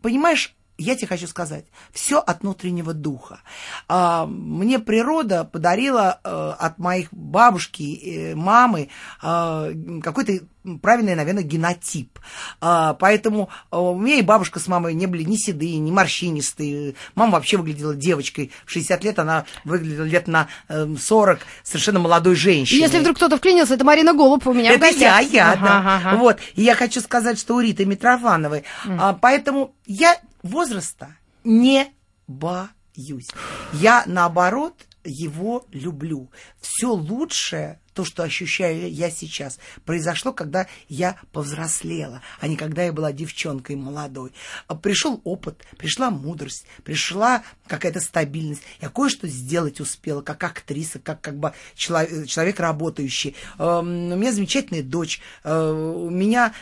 понимаешь, 0.01 0.55
я 0.79 0.95
тебе 0.95 1.07
хочу 1.07 1.27
сказать, 1.27 1.65
все 1.91 2.19
от 2.19 2.41
внутреннего 2.41 2.93
духа. 2.93 3.41
А, 3.87 4.25
мне 4.25 4.79
природа 4.79 5.43
подарила 5.43 6.19
э, 6.23 6.53
от 6.57 6.79
моих 6.79 7.09
бабушки, 7.11 8.33
мамы 8.35 8.89
э, 9.21 9.73
какой-то 10.01 10.39
правильный, 10.81 11.15
наверное, 11.15 11.43
генотип. 11.43 12.19
А, 12.61 12.93
поэтому 12.93 13.49
а, 13.71 13.79
у 13.79 13.97
меня 13.97 14.15
и 14.15 14.21
бабушка 14.21 14.59
с 14.59 14.67
мамой 14.67 14.93
не 14.93 15.07
были 15.07 15.23
ни 15.23 15.35
седые, 15.35 15.79
ни 15.79 15.91
морщинистые. 15.91 16.95
Мама 17.15 17.33
вообще 17.33 17.57
выглядела 17.57 17.95
девочкой. 17.95 18.51
В 18.65 18.71
60 18.71 19.03
лет 19.03 19.19
она 19.19 19.45
выглядела 19.63 20.03
лет 20.03 20.27
на 20.27 20.47
40 20.67 21.39
эм, 21.39 21.45
совершенно 21.63 21.99
молодой 21.99 22.35
женщиной. 22.35 22.81
Если 22.81 22.99
вдруг 22.99 23.17
кто-то 23.17 23.37
вклинился, 23.37 23.75
это 23.75 23.85
Марина 23.85 24.13
Голуб 24.13 24.45
у 24.47 24.53
меня 24.53 24.73
Это 24.73 24.87
я, 24.87 25.19
я, 25.19 25.51
ага, 25.51 25.61
да. 25.61 25.95
Ага. 25.95 26.17
Вот. 26.17 26.37
И 26.55 26.63
я 26.63 26.75
хочу 26.75 27.01
сказать, 27.01 27.39
что 27.39 27.55
у 27.55 27.59
Риты 27.59 27.85
Митрофановой. 27.85 28.63
Mm. 28.85 28.97
А, 28.99 29.13
поэтому 29.13 29.73
я 29.85 30.17
возраста 30.43 31.17
не 31.43 31.93
боюсь. 32.27 33.29
Я, 33.73 34.03
наоборот, 34.05 34.85
его 35.03 35.65
люблю. 35.71 36.31
Все 36.59 36.87
лучшее 36.91 37.79
то, 37.99 38.05
что 38.05 38.23
ощущаю 38.23 38.89
я 38.89 39.11
сейчас, 39.11 39.59
произошло, 39.83 40.31
когда 40.31 40.67
я 40.87 41.17
повзрослела, 41.33 42.21
а 42.39 42.47
не 42.47 42.55
когда 42.55 42.83
я 42.83 42.93
была 42.93 43.11
девчонкой 43.11 43.75
молодой. 43.75 44.31
А 44.67 44.75
пришел 44.75 45.19
опыт, 45.25 45.65
пришла 45.77 46.09
мудрость, 46.09 46.65
пришла 46.85 47.43
какая-то 47.67 47.99
стабильность. 47.99 48.61
Я 48.79 48.87
кое-что 48.87 49.27
сделать 49.27 49.81
успела, 49.81 50.21
как 50.21 50.41
актриса, 50.45 50.99
как, 50.99 51.19
как 51.19 51.37
бы 51.37 51.51
человек, 51.75 52.25
человек 52.27 52.61
работающий. 52.61 53.35
Эм, 53.57 54.13
у 54.13 54.15
меня 54.15 54.31
замечательная 54.31 54.81
дочь. 54.83 55.19
Э, 55.43 55.69
у 55.69 56.09
меня 56.09 56.53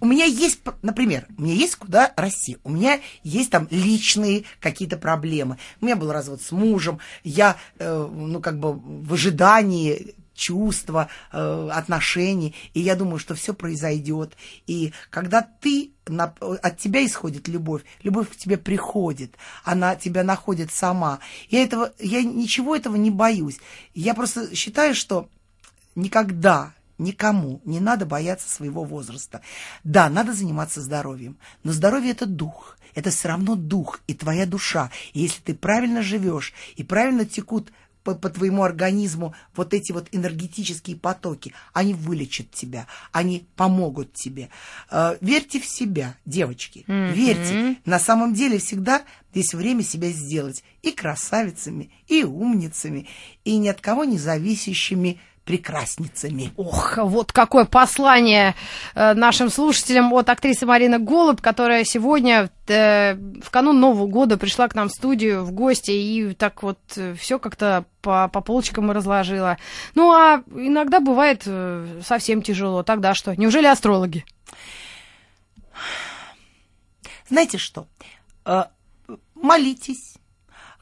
у 0.00 0.06
меня 0.06 0.24
есть, 0.24 0.60
например, 0.82 1.26
у 1.36 1.42
меня 1.42 1.54
есть 1.54 1.76
куда 1.76 2.12
расти, 2.16 2.58
у 2.64 2.70
меня 2.70 3.00
есть 3.22 3.50
там 3.50 3.66
личные 3.70 4.44
какие-то 4.60 4.96
проблемы. 4.96 5.58
У 5.80 5.84
меня 5.84 5.96
был 5.96 6.12
развод 6.12 6.40
с 6.40 6.52
мужем, 6.52 7.00
я, 7.24 7.56
э, 7.78 8.08
ну, 8.10 8.40
как 8.40 8.58
бы 8.58 8.72
в 8.72 9.12
ожидании 9.12 10.14
чувства, 10.42 11.08
э, 11.32 11.68
отношений. 11.72 12.54
И 12.74 12.80
я 12.80 12.96
думаю, 12.96 13.18
что 13.18 13.34
все 13.34 13.54
произойдет. 13.54 14.36
И 14.66 14.92
когда 15.08 15.42
ты 15.42 15.92
на, 16.08 16.34
от 16.40 16.78
тебя 16.78 17.06
исходит 17.06 17.46
любовь, 17.46 17.82
любовь 18.02 18.28
к 18.28 18.36
тебе 18.36 18.58
приходит, 18.58 19.36
она 19.64 19.94
тебя 19.94 20.24
находит 20.24 20.72
сама. 20.72 21.20
Я 21.48 21.62
этого, 21.62 21.92
я 21.98 22.22
ничего 22.22 22.74
этого 22.74 22.96
не 22.96 23.10
боюсь. 23.10 23.58
Я 23.94 24.14
просто 24.14 24.54
считаю, 24.56 24.94
что 24.94 25.28
никогда 25.94 26.74
никому 26.98 27.60
не 27.64 27.78
надо 27.78 28.04
бояться 28.04 28.48
своего 28.48 28.84
возраста. 28.84 29.42
Да, 29.84 30.08
надо 30.08 30.32
заниматься 30.32 30.80
здоровьем, 30.80 31.36
но 31.62 31.72
здоровье 31.72 32.10
это 32.10 32.26
дух, 32.26 32.76
это 32.94 33.10
все 33.10 33.28
равно 33.28 33.54
дух 33.54 34.00
и 34.06 34.14
твоя 34.14 34.46
душа. 34.46 34.90
И 35.12 35.20
если 35.20 35.40
ты 35.40 35.54
правильно 35.54 36.02
живешь 36.02 36.52
и 36.76 36.82
правильно 36.82 37.24
текут 37.24 37.72
по, 38.02 38.14
по 38.14 38.28
твоему 38.30 38.62
организму 38.62 39.34
вот 39.54 39.74
эти 39.74 39.92
вот 39.92 40.08
энергетические 40.12 40.96
потоки, 40.96 41.52
они 41.72 41.94
вылечат 41.94 42.50
тебя, 42.50 42.86
они 43.12 43.46
помогут 43.56 44.12
тебе. 44.12 44.48
Э, 44.90 45.16
верьте 45.20 45.60
в 45.60 45.66
себя, 45.66 46.16
девочки, 46.24 46.84
mm-hmm. 46.86 47.12
верьте. 47.12 47.76
На 47.84 47.98
самом 47.98 48.34
деле 48.34 48.58
всегда 48.58 49.02
есть 49.34 49.54
время 49.54 49.82
себя 49.82 50.10
сделать 50.10 50.62
и 50.82 50.92
красавицами, 50.92 51.90
и 52.08 52.24
умницами, 52.24 53.06
и 53.44 53.56
ни 53.56 53.68
от 53.68 53.80
кого 53.80 54.04
не 54.04 54.18
зависящими 54.18 55.20
прекрасницами. 55.44 56.52
Ох, 56.56 56.98
вот 56.98 57.32
какое 57.32 57.64
послание 57.64 58.54
э, 58.94 59.14
нашим 59.14 59.50
слушателям 59.50 60.12
от 60.12 60.28
актрисы 60.28 60.66
Марины 60.66 60.98
Голуб, 60.98 61.40
которая 61.40 61.84
сегодня 61.84 62.48
э, 62.68 63.14
в 63.14 63.50
канун 63.50 63.80
Нового 63.80 64.06
года 64.06 64.36
пришла 64.36 64.68
к 64.68 64.74
нам 64.74 64.88
в 64.88 64.92
студию 64.92 65.44
в 65.44 65.52
гости 65.52 65.90
и 65.90 66.34
так 66.34 66.62
вот 66.62 66.78
э, 66.96 67.14
все 67.14 67.38
как-то 67.38 67.84
по, 68.02 68.28
по 68.28 68.40
полочкам 68.40 68.90
разложила. 68.92 69.58
Ну, 69.94 70.12
а 70.12 70.42
иногда 70.54 71.00
бывает 71.00 71.46
совсем 72.04 72.42
тяжело. 72.42 72.82
Тогда 72.82 73.14
что? 73.14 73.34
Неужели 73.36 73.66
астрологи? 73.66 74.24
Знаете 77.28 77.58
что? 77.58 77.86
Молитесь 79.34 80.14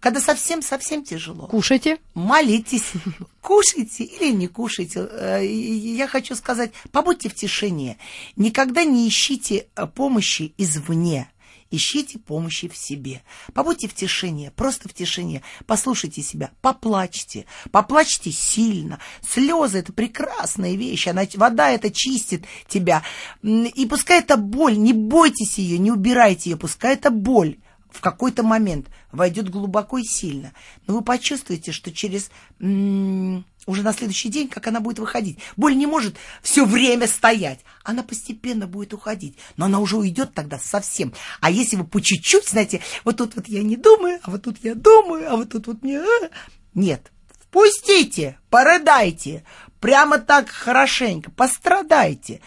когда 0.01 0.21
совсем-совсем 0.21 1.05
тяжело. 1.05 1.47
Кушайте. 1.47 1.99
Молитесь. 2.15 2.93
Кушайте 3.43 4.05
или 4.05 4.33
не 4.33 4.49
кушайте. 4.49 5.07
Э, 5.11 5.47
я 5.47 6.09
хочу 6.09 6.35
сказать, 6.35 6.73
побудьте 6.91 7.29
в 7.29 7.35
тишине. 7.35 7.99
Никогда 8.37 8.85
не 8.85 9.07
ищите 9.07 9.67
э, 9.77 9.87
помощи 9.87 10.55
извне. 10.57 11.31
Ищите 11.73 12.19
помощи 12.19 12.67
в 12.69 12.77
себе. 12.77 13.23
Побудьте 13.55 13.87
в 13.87 13.95
тишине, 13.95 14.51
просто 14.51 14.89
в 14.89 14.95
тишине. 14.95 15.43
Послушайте 15.67 16.21
себя, 16.21 16.51
поплачьте. 16.61 17.47
Поплачьте 17.71 18.33
сильно. 18.33 18.99
Слезы– 19.23 19.79
это 19.81 19.93
прекрасная 19.93 20.75
вещь. 20.75 21.07
Она, 21.07 21.23
вода 21.35 21.71
это 21.71 21.93
чистит 21.93 22.45
тебя. 22.67 23.05
И 23.45 23.87
пускай 23.89 24.19
это 24.19 24.37
боль, 24.37 24.79
не 24.79 24.93
бойтесь 24.93 25.59
ее, 25.59 25.79
не 25.79 25.93
убирайте 25.93 26.51
ее. 26.51 26.57
Пускай 26.57 26.95
это 26.95 27.11
боль 27.11 27.57
в 27.91 28.01
какой-то 28.01 28.43
момент 28.43 28.89
войдет 29.13 29.49
глубоко 29.49 29.99
и 29.99 30.05
сильно. 30.05 30.53
Но 30.87 30.95
вы 30.95 31.03
почувствуете, 31.03 31.73
что 31.73 31.93
через 31.93 32.31
м- 32.61 33.45
уже 33.67 33.83
на 33.83 33.93
следующий 33.93 34.29
день, 34.29 34.49
как 34.49 34.67
она 34.67 34.81
будет 34.81 34.99
выходить. 34.99 35.39
Боль 35.57 35.77
не 35.77 35.87
может 35.87 36.17
все 36.43 36.65
время 36.65 37.07
стоять. 37.07 37.61
Она 37.85 38.03
постепенно 38.03 38.67
будет 38.67 38.95
уходить. 38.95 39.37
Но 39.57 39.67
она 39.67 39.81
уже 39.81 39.97
уйдет 39.97 40.35
тогда 40.35 40.59
совсем. 40.59 41.13
А 41.41 41.51
если 41.51 41.77
вы 41.77 41.85
по 41.85 42.01
чуть-чуть, 42.01 42.49
знаете, 42.49 42.81
вот 43.05 43.19
тут 43.19 43.37
вот 43.37 43.49
я 43.49 43.63
не 43.63 43.77
думаю, 43.77 44.21
а 44.23 44.31
вот 44.31 44.43
тут 44.43 44.57
я 44.63 44.75
думаю, 44.75 45.33
а 45.33 45.37
вот 45.37 45.51
тут 45.51 45.67
вот 45.67 45.83
мне... 45.83 46.01
А, 46.01 46.31
нет. 46.75 47.11
Впустите, 47.41 48.39
порыдайте, 48.49 49.45
прямо 49.81 50.19
так 50.19 50.49
хорошенько, 50.49 51.33
пострадайте. 51.33 52.41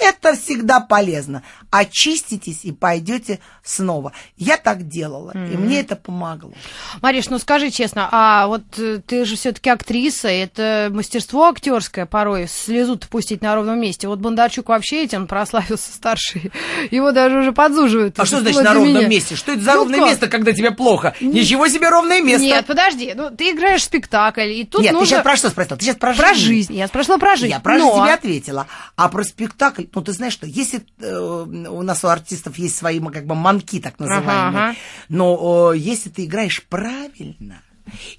Это 0.00 0.34
всегда 0.34 0.80
полезно. 0.80 1.42
Очиститесь 1.70 2.60
и 2.64 2.72
пойдете 2.72 3.40
снова. 3.62 4.12
Я 4.36 4.56
так 4.56 4.88
делала, 4.88 5.32
mm-hmm. 5.32 5.54
и 5.54 5.56
мне 5.56 5.80
это 5.80 5.96
помогло. 5.96 6.52
Мариш, 7.00 7.28
ну 7.28 7.38
скажи 7.38 7.70
честно, 7.70 8.08
а 8.10 8.46
вот 8.46 8.62
э, 8.78 9.00
ты 9.06 9.24
же 9.24 9.36
все-таки 9.36 9.70
актриса, 9.70 10.28
это 10.28 10.88
мастерство 10.92 11.48
актерское 11.48 12.06
порой 12.06 12.46
слезу 12.48 12.98
пустить 12.98 13.42
на 13.42 13.54
ровном 13.54 13.80
месте. 13.80 14.08
Вот 14.08 14.18
Бондарчук 14.18 14.68
вообще 14.68 15.04
этим 15.04 15.26
прославился 15.26 15.92
старший. 15.92 16.52
Его 16.90 17.12
даже 17.12 17.38
уже 17.38 17.52
подзуживают. 17.52 18.18
А 18.18 18.26
что 18.26 18.40
значит 18.40 18.62
на 18.62 18.74
ровном 18.74 18.94
меня. 18.94 19.08
месте? 19.08 19.36
Что 19.36 19.52
это 19.52 19.62
за 19.62 19.72
ну, 19.72 19.78
ровное 19.78 19.98
как? 20.00 20.08
место, 20.08 20.28
когда 20.28 20.52
тебе 20.52 20.70
плохо? 20.70 21.14
Ничего 21.20 21.68
себе 21.68 21.88
ровное 21.88 22.20
место. 22.20 22.42
Нет, 22.42 22.66
подожди, 22.66 23.12
ну 23.14 23.30
ты 23.30 23.50
играешь 23.50 23.84
спектакль, 23.84 24.50
и 24.52 24.64
тут 24.64 24.82
Нет, 24.82 24.92
нужно... 24.92 25.06
ты 25.06 25.10
сейчас 25.10 25.22
про 25.22 25.36
что 25.36 25.50
спросила? 25.50 25.78
Ты 25.78 25.84
сейчас 25.84 25.96
про, 25.96 26.14
про 26.14 26.34
жизнь. 26.34 26.46
жизнь. 26.46 26.74
Я 26.74 26.86
спросила 26.86 27.18
про 27.18 27.36
жизнь. 27.36 27.52
Я 27.52 27.60
про 27.60 27.78
жизнь 27.78 27.92
тебе 27.92 28.12
ответила. 28.12 28.66
А 28.96 29.08
про 29.08 29.24
спектакль, 29.24 29.81
ну 29.94 30.02
ты 30.02 30.12
знаешь 30.12 30.32
что, 30.32 30.46
если 30.46 30.84
э, 30.98 31.16
у 31.68 31.82
нас 31.82 32.04
у 32.04 32.08
артистов 32.08 32.58
есть 32.58 32.76
свои 32.76 33.00
как 33.00 33.26
бы 33.26 33.34
манки 33.34 33.80
так 33.80 33.98
называемые, 33.98 34.48
ага, 34.48 34.68
ага. 34.70 34.76
но 35.08 35.72
э, 35.72 35.78
если 35.78 36.10
ты 36.10 36.24
играешь 36.24 36.62
правильно, 36.64 37.62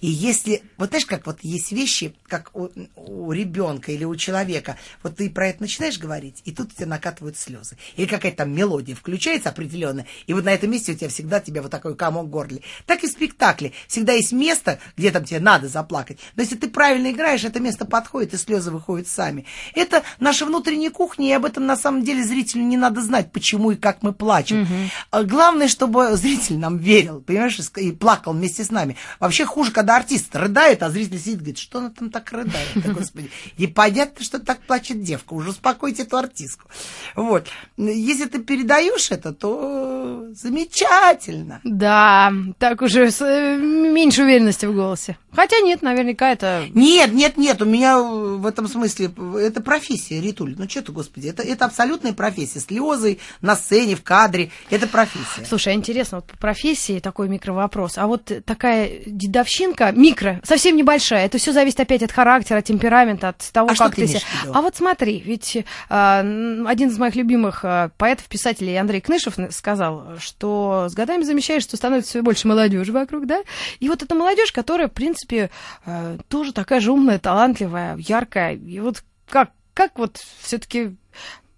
и 0.01 0.07
если, 0.07 0.63
вот 0.77 0.89
знаешь, 0.89 1.05
как 1.05 1.25
вот 1.25 1.39
есть 1.41 1.71
вещи, 1.71 2.13
как 2.27 2.51
у, 2.53 2.69
у 2.95 3.31
ребенка 3.31 3.91
или 3.91 4.03
у 4.03 4.15
человека, 4.15 4.77
вот 5.01 5.17
ты 5.17 5.29
про 5.29 5.47
это 5.47 5.61
начинаешь 5.61 5.97
говорить, 5.97 6.41
и 6.45 6.51
тут 6.51 6.71
у 6.71 6.75
тебя 6.75 6.87
накатывают 6.87 7.37
слезы. 7.37 7.77
Или 7.95 8.07
какая-то 8.07 8.37
там 8.37 8.53
мелодия 8.53 8.95
включается 8.95 9.49
определенная, 9.49 10.05
и 10.27 10.33
вот 10.33 10.43
на 10.43 10.53
этом 10.53 10.71
месте 10.71 10.91
у 10.91 10.95
тебя 10.95 11.09
всегда 11.09 11.39
тебя 11.39 11.61
вот 11.61 11.71
такой 11.71 11.95
комок 11.95 12.29
горле. 12.29 12.61
Так 12.85 13.03
и 13.03 13.07
в 13.07 13.11
спектакле. 13.11 13.73
Всегда 13.87 14.13
есть 14.13 14.31
место, 14.31 14.79
где 14.97 15.11
там 15.11 15.25
тебе 15.25 15.39
надо 15.39 15.67
заплакать. 15.67 16.19
Но 16.35 16.43
если 16.43 16.55
ты 16.55 16.67
правильно 16.69 17.11
играешь, 17.11 17.43
это 17.43 17.59
место 17.59 17.85
подходит, 17.85 18.33
и 18.33 18.37
слезы 18.37 18.71
выходят 18.71 19.07
сами. 19.07 19.45
Это 19.75 20.03
наша 20.19 20.45
внутренняя 20.45 20.91
кухня, 20.91 21.29
и 21.29 21.31
об 21.31 21.45
этом 21.45 21.65
на 21.65 21.77
самом 21.77 22.03
деле 22.03 22.23
зрителю 22.23 22.63
не 22.63 22.77
надо 22.77 23.01
знать, 23.01 23.31
почему 23.31 23.71
и 23.71 23.75
как 23.75 24.03
мы 24.03 24.13
плачем. 24.13 24.63
Угу. 24.63 25.25
Главное, 25.25 25.67
чтобы 25.67 26.15
зритель 26.15 26.57
нам 26.57 26.77
верил, 26.77 27.21
понимаешь, 27.21 27.59
и 27.77 27.91
плакал 27.91 28.33
вместе 28.33 28.63
с 28.63 28.71
нами. 28.71 28.97
Вообще 29.19 29.45
хуже, 29.53 29.71
когда 29.71 29.97
артист 29.97 30.35
рыдает, 30.35 30.81
а 30.81 30.89
зритель 30.89 31.19
сидит 31.19 31.33
и 31.33 31.37
говорит, 31.37 31.57
что 31.59 31.77
она 31.77 31.91
там 31.91 32.09
так 32.09 32.31
рыдает, 32.31 32.69
господи. 32.95 33.29
И 33.57 33.67
понятно, 33.67 34.25
что 34.25 34.39
так 34.39 34.59
плачет 34.61 35.03
девка, 35.03 35.33
уже 35.33 35.51
успокойте 35.51 36.03
эту 36.03 36.17
артистку. 36.17 36.67
Вот. 37.15 37.47
Если 37.77 38.25
ты 38.25 38.39
передаешь 38.39 39.11
это, 39.11 39.31
то 39.31 40.25
замечательно. 40.31 41.61
Да, 41.63 42.33
так 42.57 42.81
уже 42.81 43.11
э, 43.11 43.57
меньше 43.57 44.23
уверенности 44.23 44.65
в 44.65 44.73
голосе. 44.73 45.17
Хотя 45.35 45.59
нет, 45.61 45.81
наверняка 45.81 46.31
это... 46.31 46.65
Нет, 46.73 47.13
нет, 47.13 47.37
нет, 47.37 47.61
у 47.61 47.65
меня 47.65 47.99
в 48.01 48.45
этом 48.45 48.67
смысле, 48.67 49.11
это 49.39 49.61
профессия, 49.61 50.21
Ритуль. 50.21 50.55
Ну 50.57 50.69
что 50.69 50.81
ты, 50.81 50.91
господи, 50.91 51.27
это, 51.27 51.43
это 51.43 51.65
абсолютная 51.65 52.13
профессия. 52.13 52.59
Слезы 52.59 53.19
на 53.41 53.55
сцене, 53.55 53.95
в 53.95 54.03
кадре, 54.03 54.51
это 54.69 54.87
профессия. 54.87 55.45
Слушай, 55.47 55.73
а 55.73 55.75
интересно, 55.75 56.19
вот 56.19 56.27
по 56.27 56.37
профессии 56.37 56.99
такой 56.99 57.29
микровопрос. 57.29 57.97
А 57.97 58.07
вот 58.07 58.31
такая 58.45 59.01
дедовщинка, 59.05 59.91
микро, 59.91 60.39
совсем 60.43 60.75
небольшая, 60.75 61.25
это 61.25 61.37
все 61.37 61.51
зависит 61.51 61.79
опять 61.79 62.03
от 62.03 62.11
характера, 62.11 62.61
темперамента, 62.61 63.29
от 63.29 63.39
того, 63.51 63.69
а 63.71 63.75
как 63.75 63.95
ты 63.95 64.07
себя... 64.07 64.21
А 64.53 64.61
вот 64.61 64.75
смотри, 64.75 65.19
ведь 65.19 65.55
э, 65.55 65.63
один 65.89 66.89
из 66.89 66.97
моих 66.97 67.15
любимых 67.15 67.65
э, 67.65 67.89
поэтов, 67.97 68.25
писателей 68.25 68.75
Андрей 68.77 69.01
Кнышев 69.01 69.35
сказал, 69.51 70.17
что 70.19 70.87
с 70.89 70.93
годами 70.93 71.23
замечаешь, 71.23 71.63
что 71.63 71.77
становится 71.77 72.11
все 72.11 72.21
больше 72.21 72.47
молодежи 72.47 72.91
вокруг, 72.91 73.25
да? 73.25 73.41
И 73.79 73.89
вот 73.89 74.03
эта 74.03 74.13
молодежь, 74.15 74.51
которая, 74.51 74.87
в 74.87 74.93
принципе, 74.93 75.22
принципе, 75.25 75.49
э, 75.85 76.17
тоже 76.27 76.53
такая 76.53 76.79
же 76.79 76.91
умная, 76.91 77.19
талантливая, 77.19 77.97
яркая. 77.97 78.55
И 78.55 78.79
вот 78.79 79.03
как, 79.27 79.51
как 79.73 79.97
вот 79.97 80.17
все-таки 80.41 80.95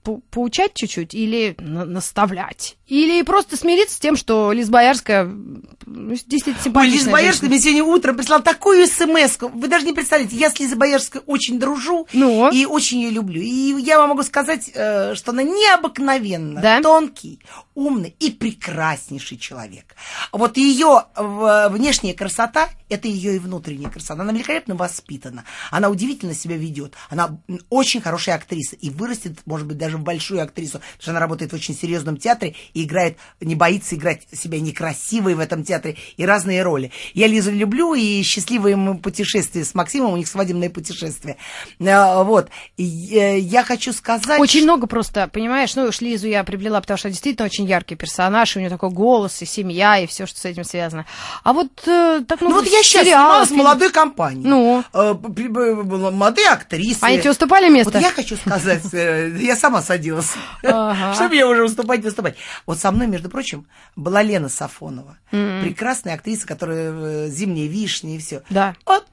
поучать 0.06 0.74
чуть-чуть 0.76 1.14
или 1.14 1.56
на 1.60 1.86
наставлять? 1.86 2.78
Или 2.88 3.24
просто 3.24 3.58
смириться 3.58 3.96
с 3.96 4.00
тем, 4.00 4.16
что 4.16 4.52
Лиз 4.52 4.70
Боярская 4.70 5.28
действительно 5.86 6.58
симпатичная 6.64 6.82
Ой, 6.82 6.98
Лиза 6.98 7.12
Боярская 7.12 7.50
мне 7.50 7.60
сегодня 7.60 7.84
утром 7.84 8.16
прислала 8.16 8.44
такую 8.44 8.86
смс 8.88 9.38
-ку. 9.38 9.50
Вы 9.52 9.68
даже 9.68 9.86
не 9.86 9.94
представляете, 9.94 10.36
я 10.36 10.50
с 10.50 10.60
Лизой 10.60 10.78
Боярской 10.78 11.22
очень 11.26 11.60
дружу 11.60 12.08
ну? 12.14 12.52
и 12.52 12.66
очень 12.66 13.00
ее 13.02 13.10
люблю. 13.10 13.42
И 13.42 13.82
я 13.82 13.98
вам 13.98 14.10
могу 14.10 14.24
сказать, 14.24 14.70
э, 14.74 15.16
что 15.16 15.32
она 15.32 15.44
необыкновенно 15.44 16.62
да? 16.62 16.82
тонкий, 16.82 17.40
умный 17.74 18.16
и 18.20 18.32
прекраснейший 18.32 19.38
человек. 19.38 19.96
Вот 20.32 20.58
ее 20.58 21.06
внешняя 21.16 22.14
красота– 22.14 22.70
это 22.90 23.08
ее 23.08 23.36
и 23.36 23.40
внутренняя 23.40 23.90
красота. 23.90 24.22
Она 24.22 24.32
великолепно 24.32 24.76
воспитана, 24.76 25.44
она 25.72 25.90
удивительно 25.90 26.34
себя 26.34 26.58
ведет, 26.58 26.94
она 27.10 27.40
очень 27.70 28.02
хорошая 28.02 28.36
актриса 28.36 28.76
и 28.76 28.90
вырастет, 28.90 29.40
может 29.46 29.68
быть, 29.68 29.78
даже 29.78 29.95
в 29.98 30.04
большую 30.04 30.42
актрису, 30.42 30.80
потому 30.80 31.02
что 31.02 31.12
она 31.12 31.20
работает 31.20 31.52
в 31.52 31.56
очень 31.56 31.76
серьезном 31.76 32.18
театре 32.18 32.56
и 32.74 32.84
играет, 32.84 33.18
не 33.42 33.56
боится 33.56 33.96
играть 33.96 34.24
себя 34.32 34.60
некрасивой 34.60 35.36
в 35.36 35.40
этом 35.40 35.64
театре 35.64 35.98
и 36.18 36.26
разные 36.26 36.64
роли. 36.64 36.92
Я 37.14 37.28
Лизу 37.28 37.52
люблю, 37.52 37.94
и 37.94 38.22
счастливые 38.24 38.76
мы 38.76 38.98
путешествия 38.98 39.64
с 39.64 39.74
Максимом, 39.76 40.14
у 40.14 40.18
них 40.18 40.28
свадебное 40.28 40.70
путешествие. 40.70 41.38
Э, 41.80 42.24
вот. 42.24 42.50
И 42.78 43.16
э, 43.18 43.40
я 43.40 43.64
хочу 43.64 43.94
сказать... 43.94 44.40
Очень 44.40 44.64
много 44.64 44.88
просто, 44.88 45.28
понимаешь, 45.28 45.76
ну 45.76 45.86
уж 45.86 46.02
Лизу 46.02 46.28
я 46.28 46.44
приплела, 46.44 46.82
потому 46.82 46.98
что 46.98 47.10
действительно 47.10 47.46
очень 47.46 47.66
яркий 47.66 47.96
персонаж, 47.96 48.56
и 48.56 48.60
у 48.60 48.62
нее 48.62 48.70
такой 48.70 48.90
голос, 48.90 49.42
и 49.42 49.46
семья, 49.46 50.00
и 50.00 50.08
все, 50.08 50.26
что 50.26 50.40
с 50.40 50.46
этим 50.46 50.64
связано. 50.64 51.06
А 51.44 51.54
вот 51.54 51.70
э, 51.88 52.22
так 52.28 52.42
ну, 52.42 52.50
ну 52.50 52.56
вот 52.56 52.68
я 52.68 52.84
сейчас 52.84 53.04
снималась 53.04 53.50
фильм... 53.50 53.60
молодой 53.60 53.92
компанией. 53.92 54.48
Ну? 54.48 54.84
Молодые 54.94 56.50
актрисы. 56.50 57.00
Они 57.02 57.20
тебе 57.20 57.32
уступали 57.32 57.70
место? 57.70 57.94
Вот 57.94 58.02
я 58.02 58.12
хочу 58.12 58.36
сказать, 58.38 58.84
я 58.94 59.56
сама 59.56 59.82
садилась, 59.86 60.34
чтобы 60.62 61.30
мне 61.30 61.46
уже 61.46 61.64
уступать, 61.64 62.04
выступать. 62.04 62.36
Вот 62.66 62.80
со 62.80 62.92
мной, 62.92 63.08
между 63.08 63.30
прочим, 63.30 63.68
была 63.96 64.22
Лена 64.22 64.50
Сафонова. 64.50 65.18
Mm-hmm. 65.32 65.62
Прекрасная 65.64 66.16
актриса, 66.16 66.46
которая 66.48 66.92
э, 66.92 67.30
«Зимние 67.30 67.68
вишни» 67.68 68.16
и 68.16 68.20
все. 68.20 68.42
Да. 68.50 68.76
Вот 68.86 69.06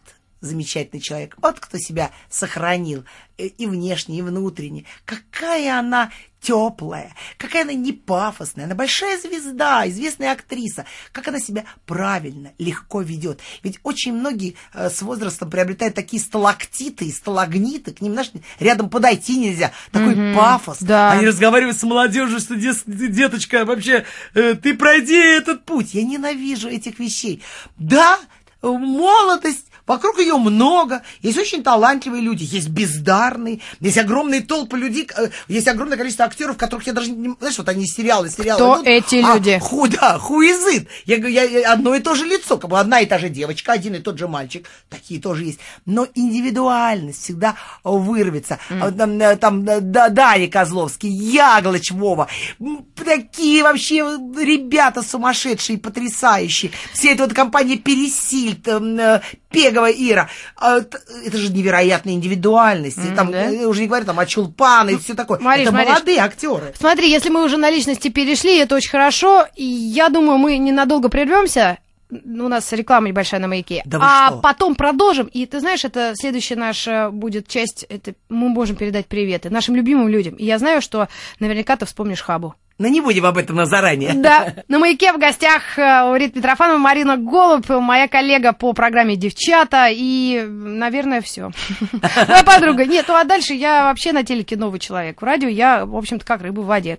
замечательный 0.42 1.00
человек. 1.00 1.37
Вот 1.40 1.59
кто 1.61 1.78
себя 1.78 2.11
сохранил 2.28 3.05
э, 3.38 3.46
и 3.46 3.66
внешне, 3.66 4.18
и 4.18 4.22
внутренне. 4.22 4.85
Какая 5.05 5.78
она 5.78 6.11
теплая, 6.42 7.14
какая 7.38 7.62
она 7.62 7.72
не 7.72 7.92
пафосная, 7.92 8.64
она 8.64 8.74
большая 8.74 9.16
звезда, 9.16 9.88
известная 9.88 10.33
актриса, 10.33 10.85
как 11.12 11.28
она 11.28 11.38
себя 11.38 11.64
правильно, 11.87 12.50
легко 12.59 13.00
ведет. 13.00 13.40
Ведь 13.62 13.78
очень 13.85 14.12
многие 14.12 14.57
э, 14.74 14.90
с 14.90 15.00
возрастом 15.02 15.50
приобретают 15.50 15.94
такие 15.94 16.20
сталактиты 16.20 17.05
и 17.05 17.12
сталагниты, 17.12 17.92
к 17.92 18.00
ним 18.00 18.14
знаешь, 18.14 18.33
рядом 18.59 18.90
подойти 18.90 19.38
нельзя, 19.38 19.72
такой 19.92 20.14
mm-hmm, 20.14 20.35
пафос. 20.35 20.78
Да. 20.81 21.12
Они 21.12 21.26
разговаривают 21.26 21.78
с 21.78 21.83
молодежью, 21.85 22.40
что 22.40 22.57
деточка, 22.57 23.64
вообще, 23.64 24.05
э, 24.35 24.55
ты 24.55 24.74
пройди 24.74 25.16
этот 25.16 25.64
путь. 25.64 25.94
Я 25.94 26.02
ненавижу 26.02 26.68
этих 26.68 26.98
вещей. 26.98 27.40
Да, 27.76 28.18
молодость 28.62 29.66
Вокруг 29.87 30.18
ее 30.18 30.37
много, 30.37 31.03
есть 31.23 31.38
очень 31.38 31.62
талантливые 31.62 32.23
люди, 32.23 32.45
есть 32.45 32.68
бездарные, 32.68 33.61
есть 33.81 33.99
огромные 33.99 34.40
толпы 34.40 34.79
людей, 34.79 35.09
э, 35.16 35.29
есть 35.49 35.66
огромное 35.68 35.97
количество 35.97 36.25
актеров, 36.25 36.57
которых 36.57 36.87
я 36.87 36.92
даже 36.92 37.11
не... 37.11 37.35
Знаешь, 37.38 37.59
вот 37.59 37.68
они 37.68 37.87
сериалы, 37.87 38.31
сериалы. 38.31 38.59
Кто 38.59 38.75
идут, 38.77 38.87
эти 38.87 39.16
а, 39.25 39.35
люди? 39.35 39.59
Ху, 39.61 39.88
да, 39.88 40.18
хуизит. 40.18 40.88
Я 41.05 41.16
говорю, 41.18 41.35
я, 41.35 41.73
одно 41.73 41.95
и 41.95 42.01
то 42.01 42.14
же 42.14 42.25
лицо, 42.27 42.59
как 42.59 42.71
бы 42.71 42.79
одна 42.79 43.01
и 43.01 43.07
та 43.07 43.18
же 43.18 43.29
девочка, 43.29 43.73
один 43.73 43.95
и 43.97 43.99
тот 43.99 44.18
же 44.18 44.29
мальчик, 44.29 44.68
такие 44.88 45.21
тоже 45.21 45.45
есть. 45.45 45.59
Но 45.85 46.07
индивидуальность 46.14 47.23
всегда 47.23 47.57
вырвется. 47.83 48.59
Mm. 48.71 48.97
Там, 48.97 49.21
э, 49.21 49.37
там 49.37 49.64
да, 49.64 50.09
Дарья 50.09 50.49
Козловский, 50.49 51.11
Яглыч 51.11 51.90
Вова, 51.90 52.29
такие 52.95 53.62
вообще 53.62 53.97
ребята 53.97 55.03
сумасшедшие, 55.03 55.79
потрясающие. 55.79 56.71
Все 56.92 57.12
эта 57.12 57.25
вот 57.25 57.35
компания 57.35 57.77
Пересильд, 57.77 58.66
Пегова 59.53 59.91
Ира. 59.91 60.29
А, 60.57 60.79
это 60.79 61.37
же 61.37 61.53
невероятная 61.53 62.15
индивидуальность. 62.15 62.99
Mm, 62.99 63.15
там, 63.15 63.31
да? 63.31 63.47
Я 63.47 63.69
уже 63.69 63.83
не 63.83 63.87
говорю 63.87 64.07
там 64.07 64.19
о 64.19 64.27
Чулпан 64.27 64.88
и 64.88 64.97
все 64.97 65.15
такое. 65.15 65.38
Мариш, 65.38 65.67
это 65.67 65.75
Мариш, 65.75 65.88
молодые 65.88 66.19
актеры. 66.19 66.73
Смотри, 66.79 67.11
если 67.11 67.29
мы 67.29 67.45
уже 67.45 67.57
на 67.57 67.71
личности 67.71 68.09
перешли, 68.09 68.59
это 68.59 68.75
очень 68.75 68.91
хорошо. 68.91 69.47
И 69.55 69.65
я 69.65 70.09
думаю, 70.09 70.38
мы 70.38 70.59
ненадолго 70.59 71.09
прервемся 71.09 71.79
у 72.12 72.49
нас 72.49 72.71
реклама 72.73 73.09
небольшая 73.09 73.41
на 73.41 73.49
маяке. 73.49 73.83
Да 73.85 73.99
а 74.01 74.29
что? 74.29 74.41
потом 74.41 74.75
продолжим. 74.75 75.27
И 75.27 75.47
ты 75.47 75.61
знаешь, 75.61 75.85
это 75.85 76.12
следующая 76.15 76.57
наша 76.57 77.11
будет 77.11 77.49
часть. 77.49 77.85
Это 77.88 78.15
мы 78.29 78.49
можем 78.49 78.77
передать 78.77 79.07
приветы 79.07 79.51
нашим 79.51 79.77
любимым 79.77 80.09
людям. 80.09 80.35
И 80.35 80.45
я 80.45 80.59
знаю, 80.59 80.83
что 80.83 81.09
наверняка 81.41 81.77
ты 81.77 81.87
вспомнишь 81.87 82.21
Хабу. 82.21 82.55
Но 82.83 82.88
не 82.88 83.01
будем 83.01 83.25
об 83.27 83.38
этом 83.38 83.57
на 83.57 83.66
заранее. 83.66 84.12
Да. 84.23 84.55
На 84.68 84.79
«Маяке» 84.79 85.12
в 85.12 85.18
гостях 85.18 85.79
э, 85.79 86.05
у 86.05 86.14
Рит 86.14 86.35
Петрофанова 86.35 86.79
Марина 86.79 87.16
Голуб, 87.16 87.68
моя 87.68 88.07
коллега 88.07 88.53
по 88.53 88.73
программе 88.73 89.16
«Девчата». 89.16 89.88
И, 89.90 90.45
наверное, 90.47 91.21
все. 91.23 91.51
Моя 92.29 92.45
подруга. 92.45 92.85
Нет, 92.85 93.07
ну 93.09 93.14
а 93.14 93.25
дальше 93.25 93.53
я 93.55 93.85
вообще 93.85 94.12
на 94.12 94.23
телеке 94.23 94.57
новый 94.57 94.79
человек. 94.79 95.21
В 95.21 95.25
радио 95.25 95.49
я, 95.49 95.87
в 95.87 95.97
общем-то, 95.97 96.25
как 96.25 96.42
рыба 96.42 96.61
в 96.61 96.66
воде. 96.66 96.99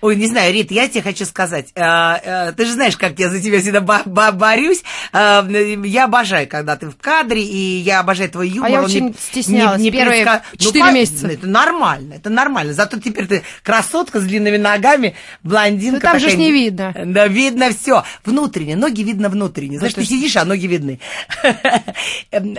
Ой, 0.00 0.16
не 0.16 0.26
знаю, 0.26 0.52
Рит, 0.54 0.70
я 0.70 0.88
тебе 0.88 1.02
хочу 1.02 1.24
сказать. 1.26 1.68
Э, 1.74 2.14
э, 2.22 2.52
ты 2.52 2.64
же 2.66 2.72
знаешь, 2.72 2.96
как 2.96 3.18
я 3.18 3.28
за 3.28 3.40
тебя 3.40 3.60
всегда 3.60 3.80
борюсь. 3.80 4.82
Я 5.12 6.04
обожаю, 6.04 6.48
когда 6.48 6.76
ты 6.76 6.88
в 6.88 6.96
кадре, 6.96 7.42
и 7.42 7.78
я 7.78 8.00
обожаю 8.00 8.30
твой 8.30 8.48
юмор. 8.48 8.68
А 8.68 8.72
я 8.72 8.82
очень 8.82 9.14
стеснялась 9.18 9.82
первые 9.82 10.24
ну, 10.24 10.58
четыре 10.58 10.92
месяца. 10.92 11.28
Это 11.28 11.46
нормально, 11.46 12.14
это 12.14 12.30
нормально. 12.30 12.72
Зато 12.72 12.98
теперь 12.98 13.26
ты 13.26 13.42
красотка 13.62 14.20
с 14.20 14.24
длинными 14.24 14.56
ногами, 14.56 15.13
блондинка. 15.42 15.96
Ну, 15.96 16.00
там 16.00 16.12
такая, 16.12 16.30
же 16.30 16.36
не 16.36 16.52
видно. 16.52 16.94
Да, 17.04 17.26
видно 17.28 17.70
все. 17.70 18.04
Внутренне, 18.24 18.76
ноги 18.76 19.02
видно 19.02 19.28
внутренне. 19.28 19.78
Знаешь, 19.78 19.94
ты 19.94 20.04
сидишь, 20.04 20.36
а 20.36 20.44
ноги 20.44 20.66
видны. 20.66 21.00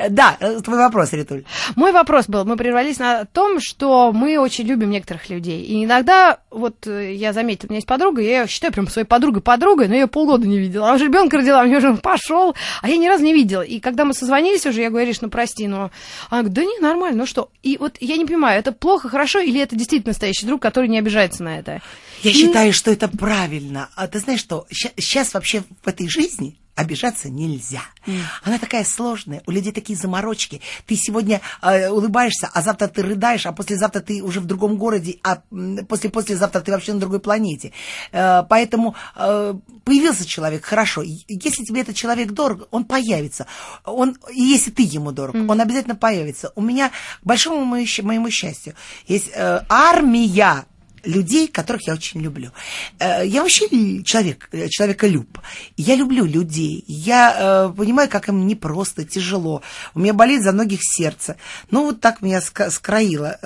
Да, 0.10 0.38
э, 0.40 0.62
твой 0.62 0.78
вопрос, 0.78 1.12
Ритуль. 1.14 1.44
Мой 1.76 1.92
вопрос 1.92 2.28
был, 2.28 2.46
мы 2.46 2.56
прервались 2.56 3.00
на 3.00 3.26
том, 3.26 3.60
что 3.60 4.12
мы 4.14 4.38
очень 4.40 4.66
любим 4.66 4.90
некоторых 4.90 5.30
людей. 5.30 5.62
И 5.64 5.84
иногда, 5.84 6.40
вот 6.50 6.88
э, 6.88 7.14
я 7.14 7.34
заметила, 7.34 7.68
у 7.68 7.72
меня 7.72 7.78
есть 7.78 7.88
подруга, 7.88 8.22
я 8.22 8.42
ее 8.42 8.48
считаю 8.48 8.74
прям 8.74 8.88
своей 8.88 9.08
подругой-подругой, 9.08 9.88
но 9.88 9.96
я 9.96 10.02
ее 10.02 10.08
полгода 10.08 10.48
не 10.48 10.60
видела. 10.60 10.86
Она 10.86 10.96
уже 10.96 11.06
ребенка 11.06 11.38
родила, 11.38 11.62
у 11.62 11.66
нее 11.66 11.78
уже 11.78 11.96
пошел, 11.96 12.56
а 12.82 12.90
я 12.90 12.98
ни 12.98 13.08
разу 13.08 13.24
не 13.24 13.34
видела. 13.34 13.62
И 13.62 13.80
когда 13.80 14.06
мы 14.06 14.14
созвонились 14.14 14.66
уже, 14.66 14.82
я 14.82 14.90
говорю, 14.90 15.12
ну 15.22 15.30
прости, 15.30 15.68
но... 15.68 15.92
Она 16.30 16.42
говорит, 16.42 16.54
да 16.54 16.64
не, 16.64 16.80
нормально, 16.80 17.20
ну 17.20 17.26
что? 17.26 17.50
И 17.64 17.78
вот 17.78 17.98
я 18.00 18.18
не 18.18 18.26
понимаю, 18.26 18.60
это 18.60 18.72
плохо, 18.72 19.10
хорошо, 19.10 19.40
или 19.40 19.60
это 19.62 19.76
действительно 19.76 20.12
настоящий 20.12 20.46
друг, 20.46 20.62
который 20.62 20.90
не 20.90 21.00
обижается 21.00 21.44
на 21.44 21.60
это? 21.60 21.82
Я 22.22 22.32
считаю, 22.48 22.74
что 22.74 22.92
это 22.92 23.08
правильно. 23.08 23.90
А 23.96 24.08
ты 24.08 24.20
знаешь 24.20 24.40
что, 24.40 24.68
сейчас 24.72 25.34
вообще 25.34 25.64
в 25.84 25.88
этой 25.88 26.08
жизни 26.10 26.58
обижаться 26.76 27.30
нельзя. 27.30 27.82
Mm. 28.06 28.20
Она 28.44 28.60
такая 28.60 28.84
сложная, 28.84 29.42
у 29.48 29.52
людей 29.52 29.72
такие 29.72 29.98
заморочки. 29.98 30.62
Ты 30.86 30.96
сегодня 30.96 31.42
э, 31.62 31.90
улыбаешься, 31.90 32.50
а 32.54 32.62
завтра 32.62 32.88
ты 32.88 33.02
рыдаешь, 33.02 33.46
а 33.46 33.54
послезавтра 33.54 34.02
ты 34.02 34.22
уже 34.22 34.42
в 34.42 34.46
другом 34.46 34.78
городе, 34.78 35.18
а 35.24 35.42
после-послезавтра 35.88 36.60
ты 36.62 36.72
вообще 36.72 36.94
на 36.94 37.00
другой 37.00 37.20
планете. 37.20 37.72
Э, 38.12 38.44
поэтому 38.48 38.96
э, 39.16 39.54
появился 39.86 40.26
человек, 40.26 40.66
хорошо. 40.66 41.02
Если 41.02 41.64
тебе 41.64 41.82
этот 41.82 41.96
человек 41.96 42.32
дорог, 42.32 42.68
он 42.72 42.84
появится. 42.84 43.48
Он, 43.86 44.18
если 44.34 44.70
ты 44.70 44.84
ему 44.84 45.14
дорог, 45.14 45.36
mm. 45.36 45.50
он 45.50 45.62
обязательно 45.62 45.96
появится. 45.96 46.52
У 46.56 46.62
меня, 46.62 46.90
к 46.90 47.26
большому 47.26 47.64
моему, 47.64 47.88
моему 48.02 48.30
счастью, 48.30 48.76
есть 49.08 49.30
э, 49.34 49.62
армия 49.70 50.66
людей, 51.06 51.48
которых 51.48 51.88
я 51.88 51.94
очень 51.94 52.22
люблю. 52.22 52.52
Э, 53.00 53.26
я 53.26 53.42
вообще 53.42 53.68
человек, 54.04 54.50
э, 54.52 54.68
человеколюб. 54.70 55.40
Я 55.78 55.96
люблю 55.96 56.26
людей. 56.26 56.84
Я 56.88 57.70
э, 57.70 57.74
понимаю, 57.76 58.10
как 58.10 58.30
им 58.30 58.48
непросто, 58.48 59.06
тяжело. 59.06 59.62
У 59.94 60.00
меня 60.00 60.14
болит 60.14 60.44
за 60.44 60.52
многих 60.52 60.80
сердце. 60.82 61.38
Ну, 61.72 61.86
вот 61.86 62.02
так 62.02 62.22
меня 62.22 62.42
скроило, 62.42 63.38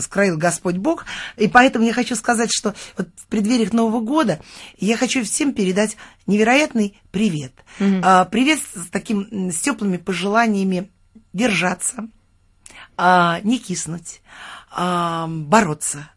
скроил 0.00 0.36
Господь 0.36 0.76
Бог. 0.76 1.04
И 1.36 1.48
поэтому 1.48 1.84
я 1.84 1.92
хочу 1.92 2.16
сказать, 2.16 2.50
что 2.52 2.74
вот 2.96 3.08
в 3.16 3.26
преддвериях 3.26 3.72
Нового 3.72 4.00
года 4.00 4.40
я 4.78 4.96
хочу 4.96 5.24
всем 5.24 5.52
передать 5.52 5.96
невероятный 6.26 6.98
привет. 7.10 7.52
Mm-hmm. 7.78 8.30
Привет 8.30 8.60
с 8.74 8.86
таким, 8.90 9.50
с 9.50 9.56
теплыми 9.56 9.96
пожеланиями 9.96 10.90
держаться, 11.32 12.08
а, 12.96 13.40
не 13.42 13.58
киснуть, 13.58 14.22
а, 14.70 15.26
бороться, 15.28 16.10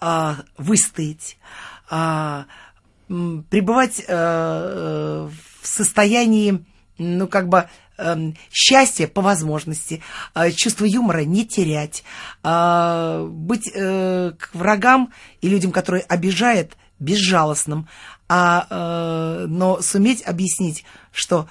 а, 0.00 0.38
выстоять, 0.58 1.38
а, 1.90 2.46
пребывать 3.08 4.04
а, 4.08 5.28
в 5.28 5.66
состоянии, 5.66 6.64
ну, 6.98 7.28
как 7.28 7.48
бы, 7.48 7.68
а, 7.96 8.18
счастья 8.50 9.06
по 9.06 9.22
возможности, 9.22 10.02
а, 10.34 10.50
чувство 10.50 10.84
юмора 10.84 11.24
не 11.24 11.46
терять, 11.46 12.04
а, 12.42 13.24
быть 13.26 13.70
а, 13.74 14.32
к 14.32 14.50
врагам 14.54 15.12
и 15.40 15.48
людям, 15.48 15.72
которые 15.72 16.02
обижают, 16.02 16.76
безжалостным, 16.98 17.88
а, 18.28 18.66
а, 18.70 19.46
но 19.46 19.80
суметь 19.82 20.22
объяснить, 20.22 20.84
что 21.12 21.48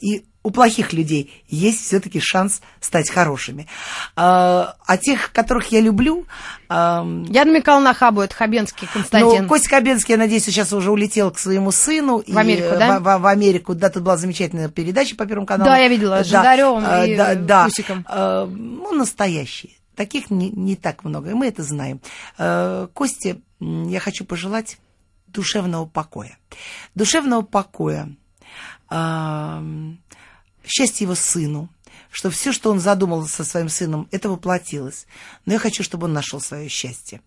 и 0.00 0.26
у 0.44 0.50
плохих 0.50 0.92
людей 0.92 1.42
есть 1.48 1.86
все-таки 1.86 2.20
шанс 2.20 2.60
стать 2.78 3.10
хорошими. 3.10 3.66
А, 4.14 4.76
а 4.86 4.96
тех, 4.98 5.32
которых 5.32 5.72
я 5.72 5.80
люблю... 5.80 6.26
А, 6.68 7.04
я 7.28 7.46
намекал 7.46 7.80
на 7.80 7.94
Хабу, 7.94 8.20
это 8.20 8.34
Хабенский 8.34 8.86
Константин. 8.86 9.42
Ну, 9.42 9.48
Костя 9.48 9.70
Хабенский, 9.70 10.12
я 10.12 10.18
надеюсь, 10.18 10.44
сейчас 10.44 10.72
уже 10.74 10.90
улетел 10.90 11.30
к 11.30 11.38
своему 11.38 11.72
сыну. 11.72 12.22
В 12.26 12.38
Америку, 12.38 12.74
и, 12.74 12.78
да? 12.78 13.00
В, 13.00 13.02
в, 13.02 13.18
в 13.22 13.26
Америку, 13.26 13.74
да, 13.74 13.88
тут 13.88 14.02
была 14.02 14.18
замечательная 14.18 14.68
передача 14.68 15.16
по 15.16 15.24
Первому 15.24 15.46
каналу. 15.46 15.70
Да, 15.70 15.78
я 15.78 15.88
видела, 15.88 16.22
с 16.22 16.26
Жидаревым 16.26 16.84
да, 16.84 17.06
и 17.06 17.16
да, 17.16 17.34
да, 17.34 17.64
Кусиком. 17.64 18.04
А, 18.06 18.44
ну, 18.46 18.92
настоящие. 18.92 19.72
Таких 19.96 20.30
не, 20.30 20.50
не 20.50 20.76
так 20.76 21.04
много, 21.04 21.30
и 21.30 21.34
мы 21.34 21.46
это 21.46 21.62
знаем. 21.62 22.02
А, 22.36 22.88
Косте 22.88 23.40
я 23.60 23.98
хочу 23.98 24.26
пожелать 24.26 24.76
душевного 25.26 25.86
покоя. 25.86 26.36
Душевного 26.94 27.40
покоя. 27.40 28.10
А, 28.90 29.62
счастье 30.64 31.04
его 31.04 31.14
сыну, 31.14 31.68
что 32.10 32.30
все, 32.30 32.52
что 32.52 32.70
он 32.70 32.80
задумал 32.80 33.26
со 33.26 33.44
своим 33.44 33.68
сыном, 33.68 34.08
это 34.10 34.28
воплотилось. 34.28 35.06
Но 35.46 35.52
я 35.54 35.58
хочу, 35.58 35.82
чтобы 35.82 36.04
он 36.04 36.12
нашел 36.12 36.40
свое 36.40 36.68
счастье. 36.68 37.20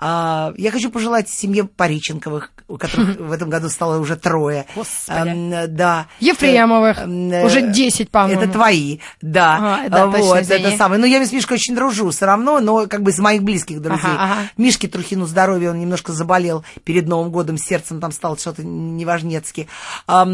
А, 0.00 0.52
я 0.56 0.70
хочу 0.70 0.90
пожелать 0.90 1.28
семье 1.28 1.64
Париченковых, 1.64 2.52
у 2.68 2.78
которых 2.78 3.16
в 3.18 3.32
этом 3.32 3.50
году 3.50 3.68
стало 3.68 3.98
уже 3.98 4.16
трое. 4.16 4.66
Господи. 4.74 5.54
А, 5.54 5.66
да. 5.66 6.06
Ефремовых. 6.20 6.98
А, 7.00 7.44
уже 7.44 7.72
десять, 7.72 8.10
по-моему. 8.10 8.42
Это 8.42 8.52
твои, 8.52 8.98
да. 9.20 9.82
А, 9.86 9.88
да 9.88 10.06
вот, 10.06 10.16
точно, 10.16 10.54
это 10.54 10.76
самое. 10.76 11.00
Ну, 11.00 11.06
я 11.06 11.24
с 11.24 11.32
Мишкой 11.32 11.56
очень 11.56 11.74
дружу 11.74 12.10
все 12.10 12.26
равно, 12.26 12.60
но 12.60 12.86
как 12.86 13.02
бы 13.02 13.10
из 13.10 13.18
моих 13.18 13.42
близких 13.42 13.82
друзей. 13.82 14.04
Ага, 14.04 14.22
ага. 14.22 14.42
Мишке 14.56 14.86
Трухину 14.86 15.26
здоровье, 15.26 15.70
он 15.70 15.80
немножко 15.80 16.12
заболел 16.12 16.64
перед 16.84 17.08
Новым 17.08 17.32
годом, 17.32 17.58
сердцем 17.58 18.00
там 18.00 18.12
стало 18.12 18.38
что-то 18.38 18.62
неважнецки. 18.64 19.66
А, 20.06 20.26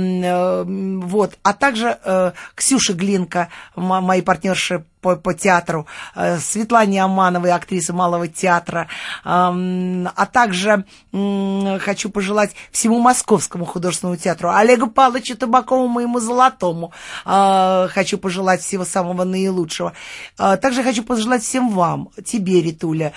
вот. 0.65 1.39
А 1.43 1.53
также 1.55 1.99
э, 2.05 2.33
Ксюша 2.55 2.93
Глинка, 2.93 3.49
мои 3.77 4.21
партнерши 4.21 4.85
по, 5.05 5.17
по 5.17 5.35
театру, 5.35 5.87
э, 6.17 6.39
Светлане 6.39 7.05
Амановой, 7.05 7.53
актрисы 7.53 7.93
Малого 7.93 8.27
театра, 8.27 8.89
а 9.23 10.27
также 10.33 10.85
хочу 11.13 12.09
пожелать 12.09 12.53
всему 12.73 13.01
Московскому 13.01 13.67
художественному 13.67 14.17
театру, 14.17 14.49
Олегу 14.51 14.87
Павловичу 14.87 15.37
Табакову, 15.37 15.89
моему 15.89 16.21
золотому, 16.21 16.93
а, 17.25 17.89
хочу 17.89 18.17
пожелать 18.17 18.63
всего 18.63 18.85
самого 18.85 19.25
наилучшего. 19.25 19.93
А, 20.39 20.57
также 20.57 20.83
хочу 20.83 21.03
пожелать 21.05 21.43
всем 21.43 21.69
вам, 21.69 22.09
тебе, 22.25 22.63
Ритуля, 22.63 23.13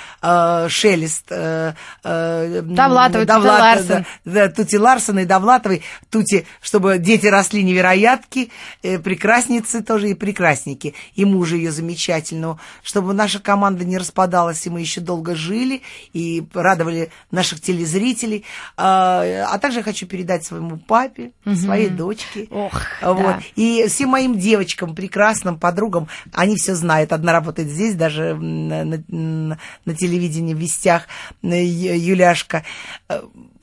Шелест, 0.68 1.26
э, 1.30 1.74
э, 2.04 2.62
Довлатовой, 2.64 3.26
Довлат, 3.26 3.60
Ларсен. 3.62 4.06
Да, 4.26 4.50
Тути 4.50 4.76
Ларсен 4.76 5.20
и 5.20 5.26
Довлатовой, 5.26 5.84
Тути, 6.10 6.46
чтобы 6.62 6.98
дети 6.98 7.28
росли 7.28 7.64
невероятки, 7.64 8.52
прекрасницы 8.82 9.82
тоже 9.82 10.10
и 10.10 10.14
прекрасники, 10.14 10.94
и 11.16 11.26
мужа 11.26 11.56
ее 11.56 11.72
замечательного, 11.78 12.60
чтобы 12.84 13.14
наша 13.14 13.40
команда 13.40 13.86
не 13.86 13.98
распадалась, 13.98 14.66
и 14.66 14.70
мы 14.70 14.82
еще 14.82 15.00
долго 15.02 15.36
жили, 15.36 15.82
и 16.14 16.44
радовали 16.54 17.10
наших 17.32 17.62
телезрителей. 17.62 18.44
А, 18.76 19.48
а 19.50 19.58
также 19.60 19.84
хочу 19.84 20.08
передать 20.08 20.46
своему 20.46 20.78
папе, 20.78 21.32
угу. 21.46 21.56
своей 21.56 21.90
дочке. 21.90 22.48
Ох, 22.52 22.82
вот. 23.02 23.18
да. 23.18 23.40
И 23.56 23.86
всем 23.88 24.10
моим 24.10 24.38
девочкам, 24.38 24.96
прекрасным 24.96 25.60
подругам, 25.60 26.08
они 26.34 26.56
все 26.56 26.76
знают. 26.76 27.14
Одна 27.14 27.32
работает 27.32 27.70
здесь, 27.70 27.96
даже 27.96 28.36
на, 28.36 28.84
на, 28.84 29.58
на 29.86 29.96
телевидении, 29.96 30.54
в 30.54 30.58
вестях, 30.58 31.04
Юляшка. 31.42 32.64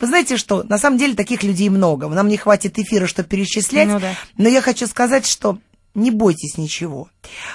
Вы 0.01 0.07
знаете 0.07 0.37
что, 0.37 0.63
на 0.63 0.79
самом 0.79 0.99
деле 0.99 1.15
таких 1.15 1.43
людей 1.43 1.69
много. 1.69 2.09
Нам 2.09 2.29
не 2.29 2.37
хватит 2.37 2.79
эфира, 2.79 3.07
чтобы 3.07 3.29
перечислять. 3.29 3.89
Ну, 3.89 4.01
да. 4.01 4.15
Но 4.37 4.49
я 4.49 4.61
хочу 4.61 4.87
сказать, 4.87 5.27
что 5.27 5.59
не 5.95 6.11
бойтесь 6.11 6.59
ничего. 6.59 7.09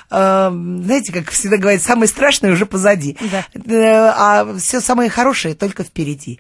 А, 0.10 0.50
знаете, 0.50 1.12
как 1.12 1.30
всегда 1.30 1.58
говорят, 1.58 1.82
самое 1.82 2.08
страшное 2.08 2.52
уже 2.52 2.66
позади. 2.66 3.18
Да. 3.32 3.46
Э, 3.54 4.14
а 4.16 4.58
все 4.58 4.80
самое 4.82 5.10
хорошее 5.10 5.56
только 5.56 5.84
впереди. 5.84 6.40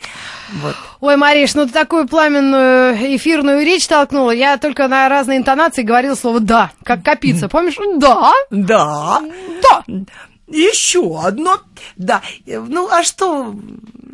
Вот. 0.61 0.75
Ой, 1.01 1.17
Мариш, 1.17 1.55
ну 1.55 1.65
ты 1.65 1.73
такую 1.73 2.07
пламенную 2.07 2.95
эфирную 3.15 3.65
речь 3.65 3.87
толкнула. 3.87 4.31
Я 4.31 4.57
только 4.57 4.87
на 4.87 5.09
разные 5.09 5.37
интонации 5.37 5.83
говорила 5.83 6.15
слово 6.15 6.39
«да», 6.39 6.71
как 6.83 7.03
копиться. 7.03 7.47
Помнишь? 7.49 7.75
Да. 7.97 8.33
Да. 8.49 9.21
Да. 9.61 9.83
Еще 10.49 11.19
одно. 11.21 11.61
Да. 11.95 12.21
Ну, 12.45 12.89
а 12.89 13.03
что? 13.03 13.55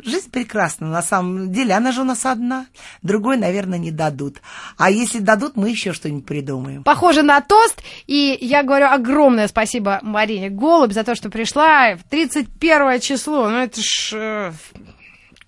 Жизнь 0.04 0.30
прекрасна 0.30 0.88
на 0.88 1.02
самом 1.02 1.52
деле. 1.52 1.74
Она 1.74 1.92
же 1.92 2.02
у 2.02 2.04
нас 2.04 2.24
одна. 2.26 2.66
Другой, 3.02 3.36
наверное, 3.36 3.78
не 3.78 3.90
дадут. 3.90 4.36
А 4.76 4.90
если 4.90 5.18
дадут, 5.18 5.56
мы 5.56 5.70
еще 5.70 5.92
что-нибудь 5.92 6.26
придумаем. 6.26 6.84
Похоже 6.84 7.22
на 7.22 7.40
тост. 7.40 7.82
И 8.06 8.36
я 8.40 8.62
говорю 8.62 8.86
огромное 8.86 9.48
спасибо 9.48 9.98
Марине 10.02 10.50
Голубь 10.50 10.92
за 10.92 11.04
то, 11.04 11.14
что 11.14 11.30
пришла 11.30 11.96
в 11.96 12.08
31 12.08 13.00
число. 13.00 13.48
Ну, 13.48 13.56
это 13.56 13.80
ж... 13.80 14.12
Э, 14.14 14.52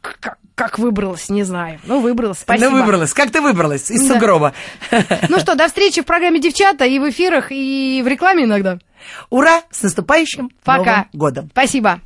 как, 0.00 0.38
как 0.54 0.78
выбралась, 0.78 1.28
не 1.28 1.44
знаю. 1.44 1.78
Ну, 1.84 2.00
выбралась, 2.00 2.38
спасибо. 2.40 2.70
Ну, 2.70 2.80
выбралась. 2.80 3.12
Как 3.12 3.30
ты 3.30 3.40
выбралась 3.40 3.90
из 3.90 4.06
да. 4.08 4.14
сугроба? 4.14 4.54
Ну 5.28 5.38
что, 5.38 5.54
до 5.54 5.68
встречи 5.68 6.02
в 6.02 6.04
программе 6.04 6.40
«Девчата» 6.40 6.84
и 6.84 6.98
в 6.98 7.08
эфирах, 7.08 7.52
и 7.52 8.02
в 8.04 8.08
рекламе 8.08 8.44
иногда. 8.44 8.78
Ура! 9.30 9.62
С 9.70 9.82
наступающим 9.82 10.50
Пока. 10.64 10.78
Новым 10.78 11.08
годом! 11.12 11.48
Спасибо. 11.52 12.00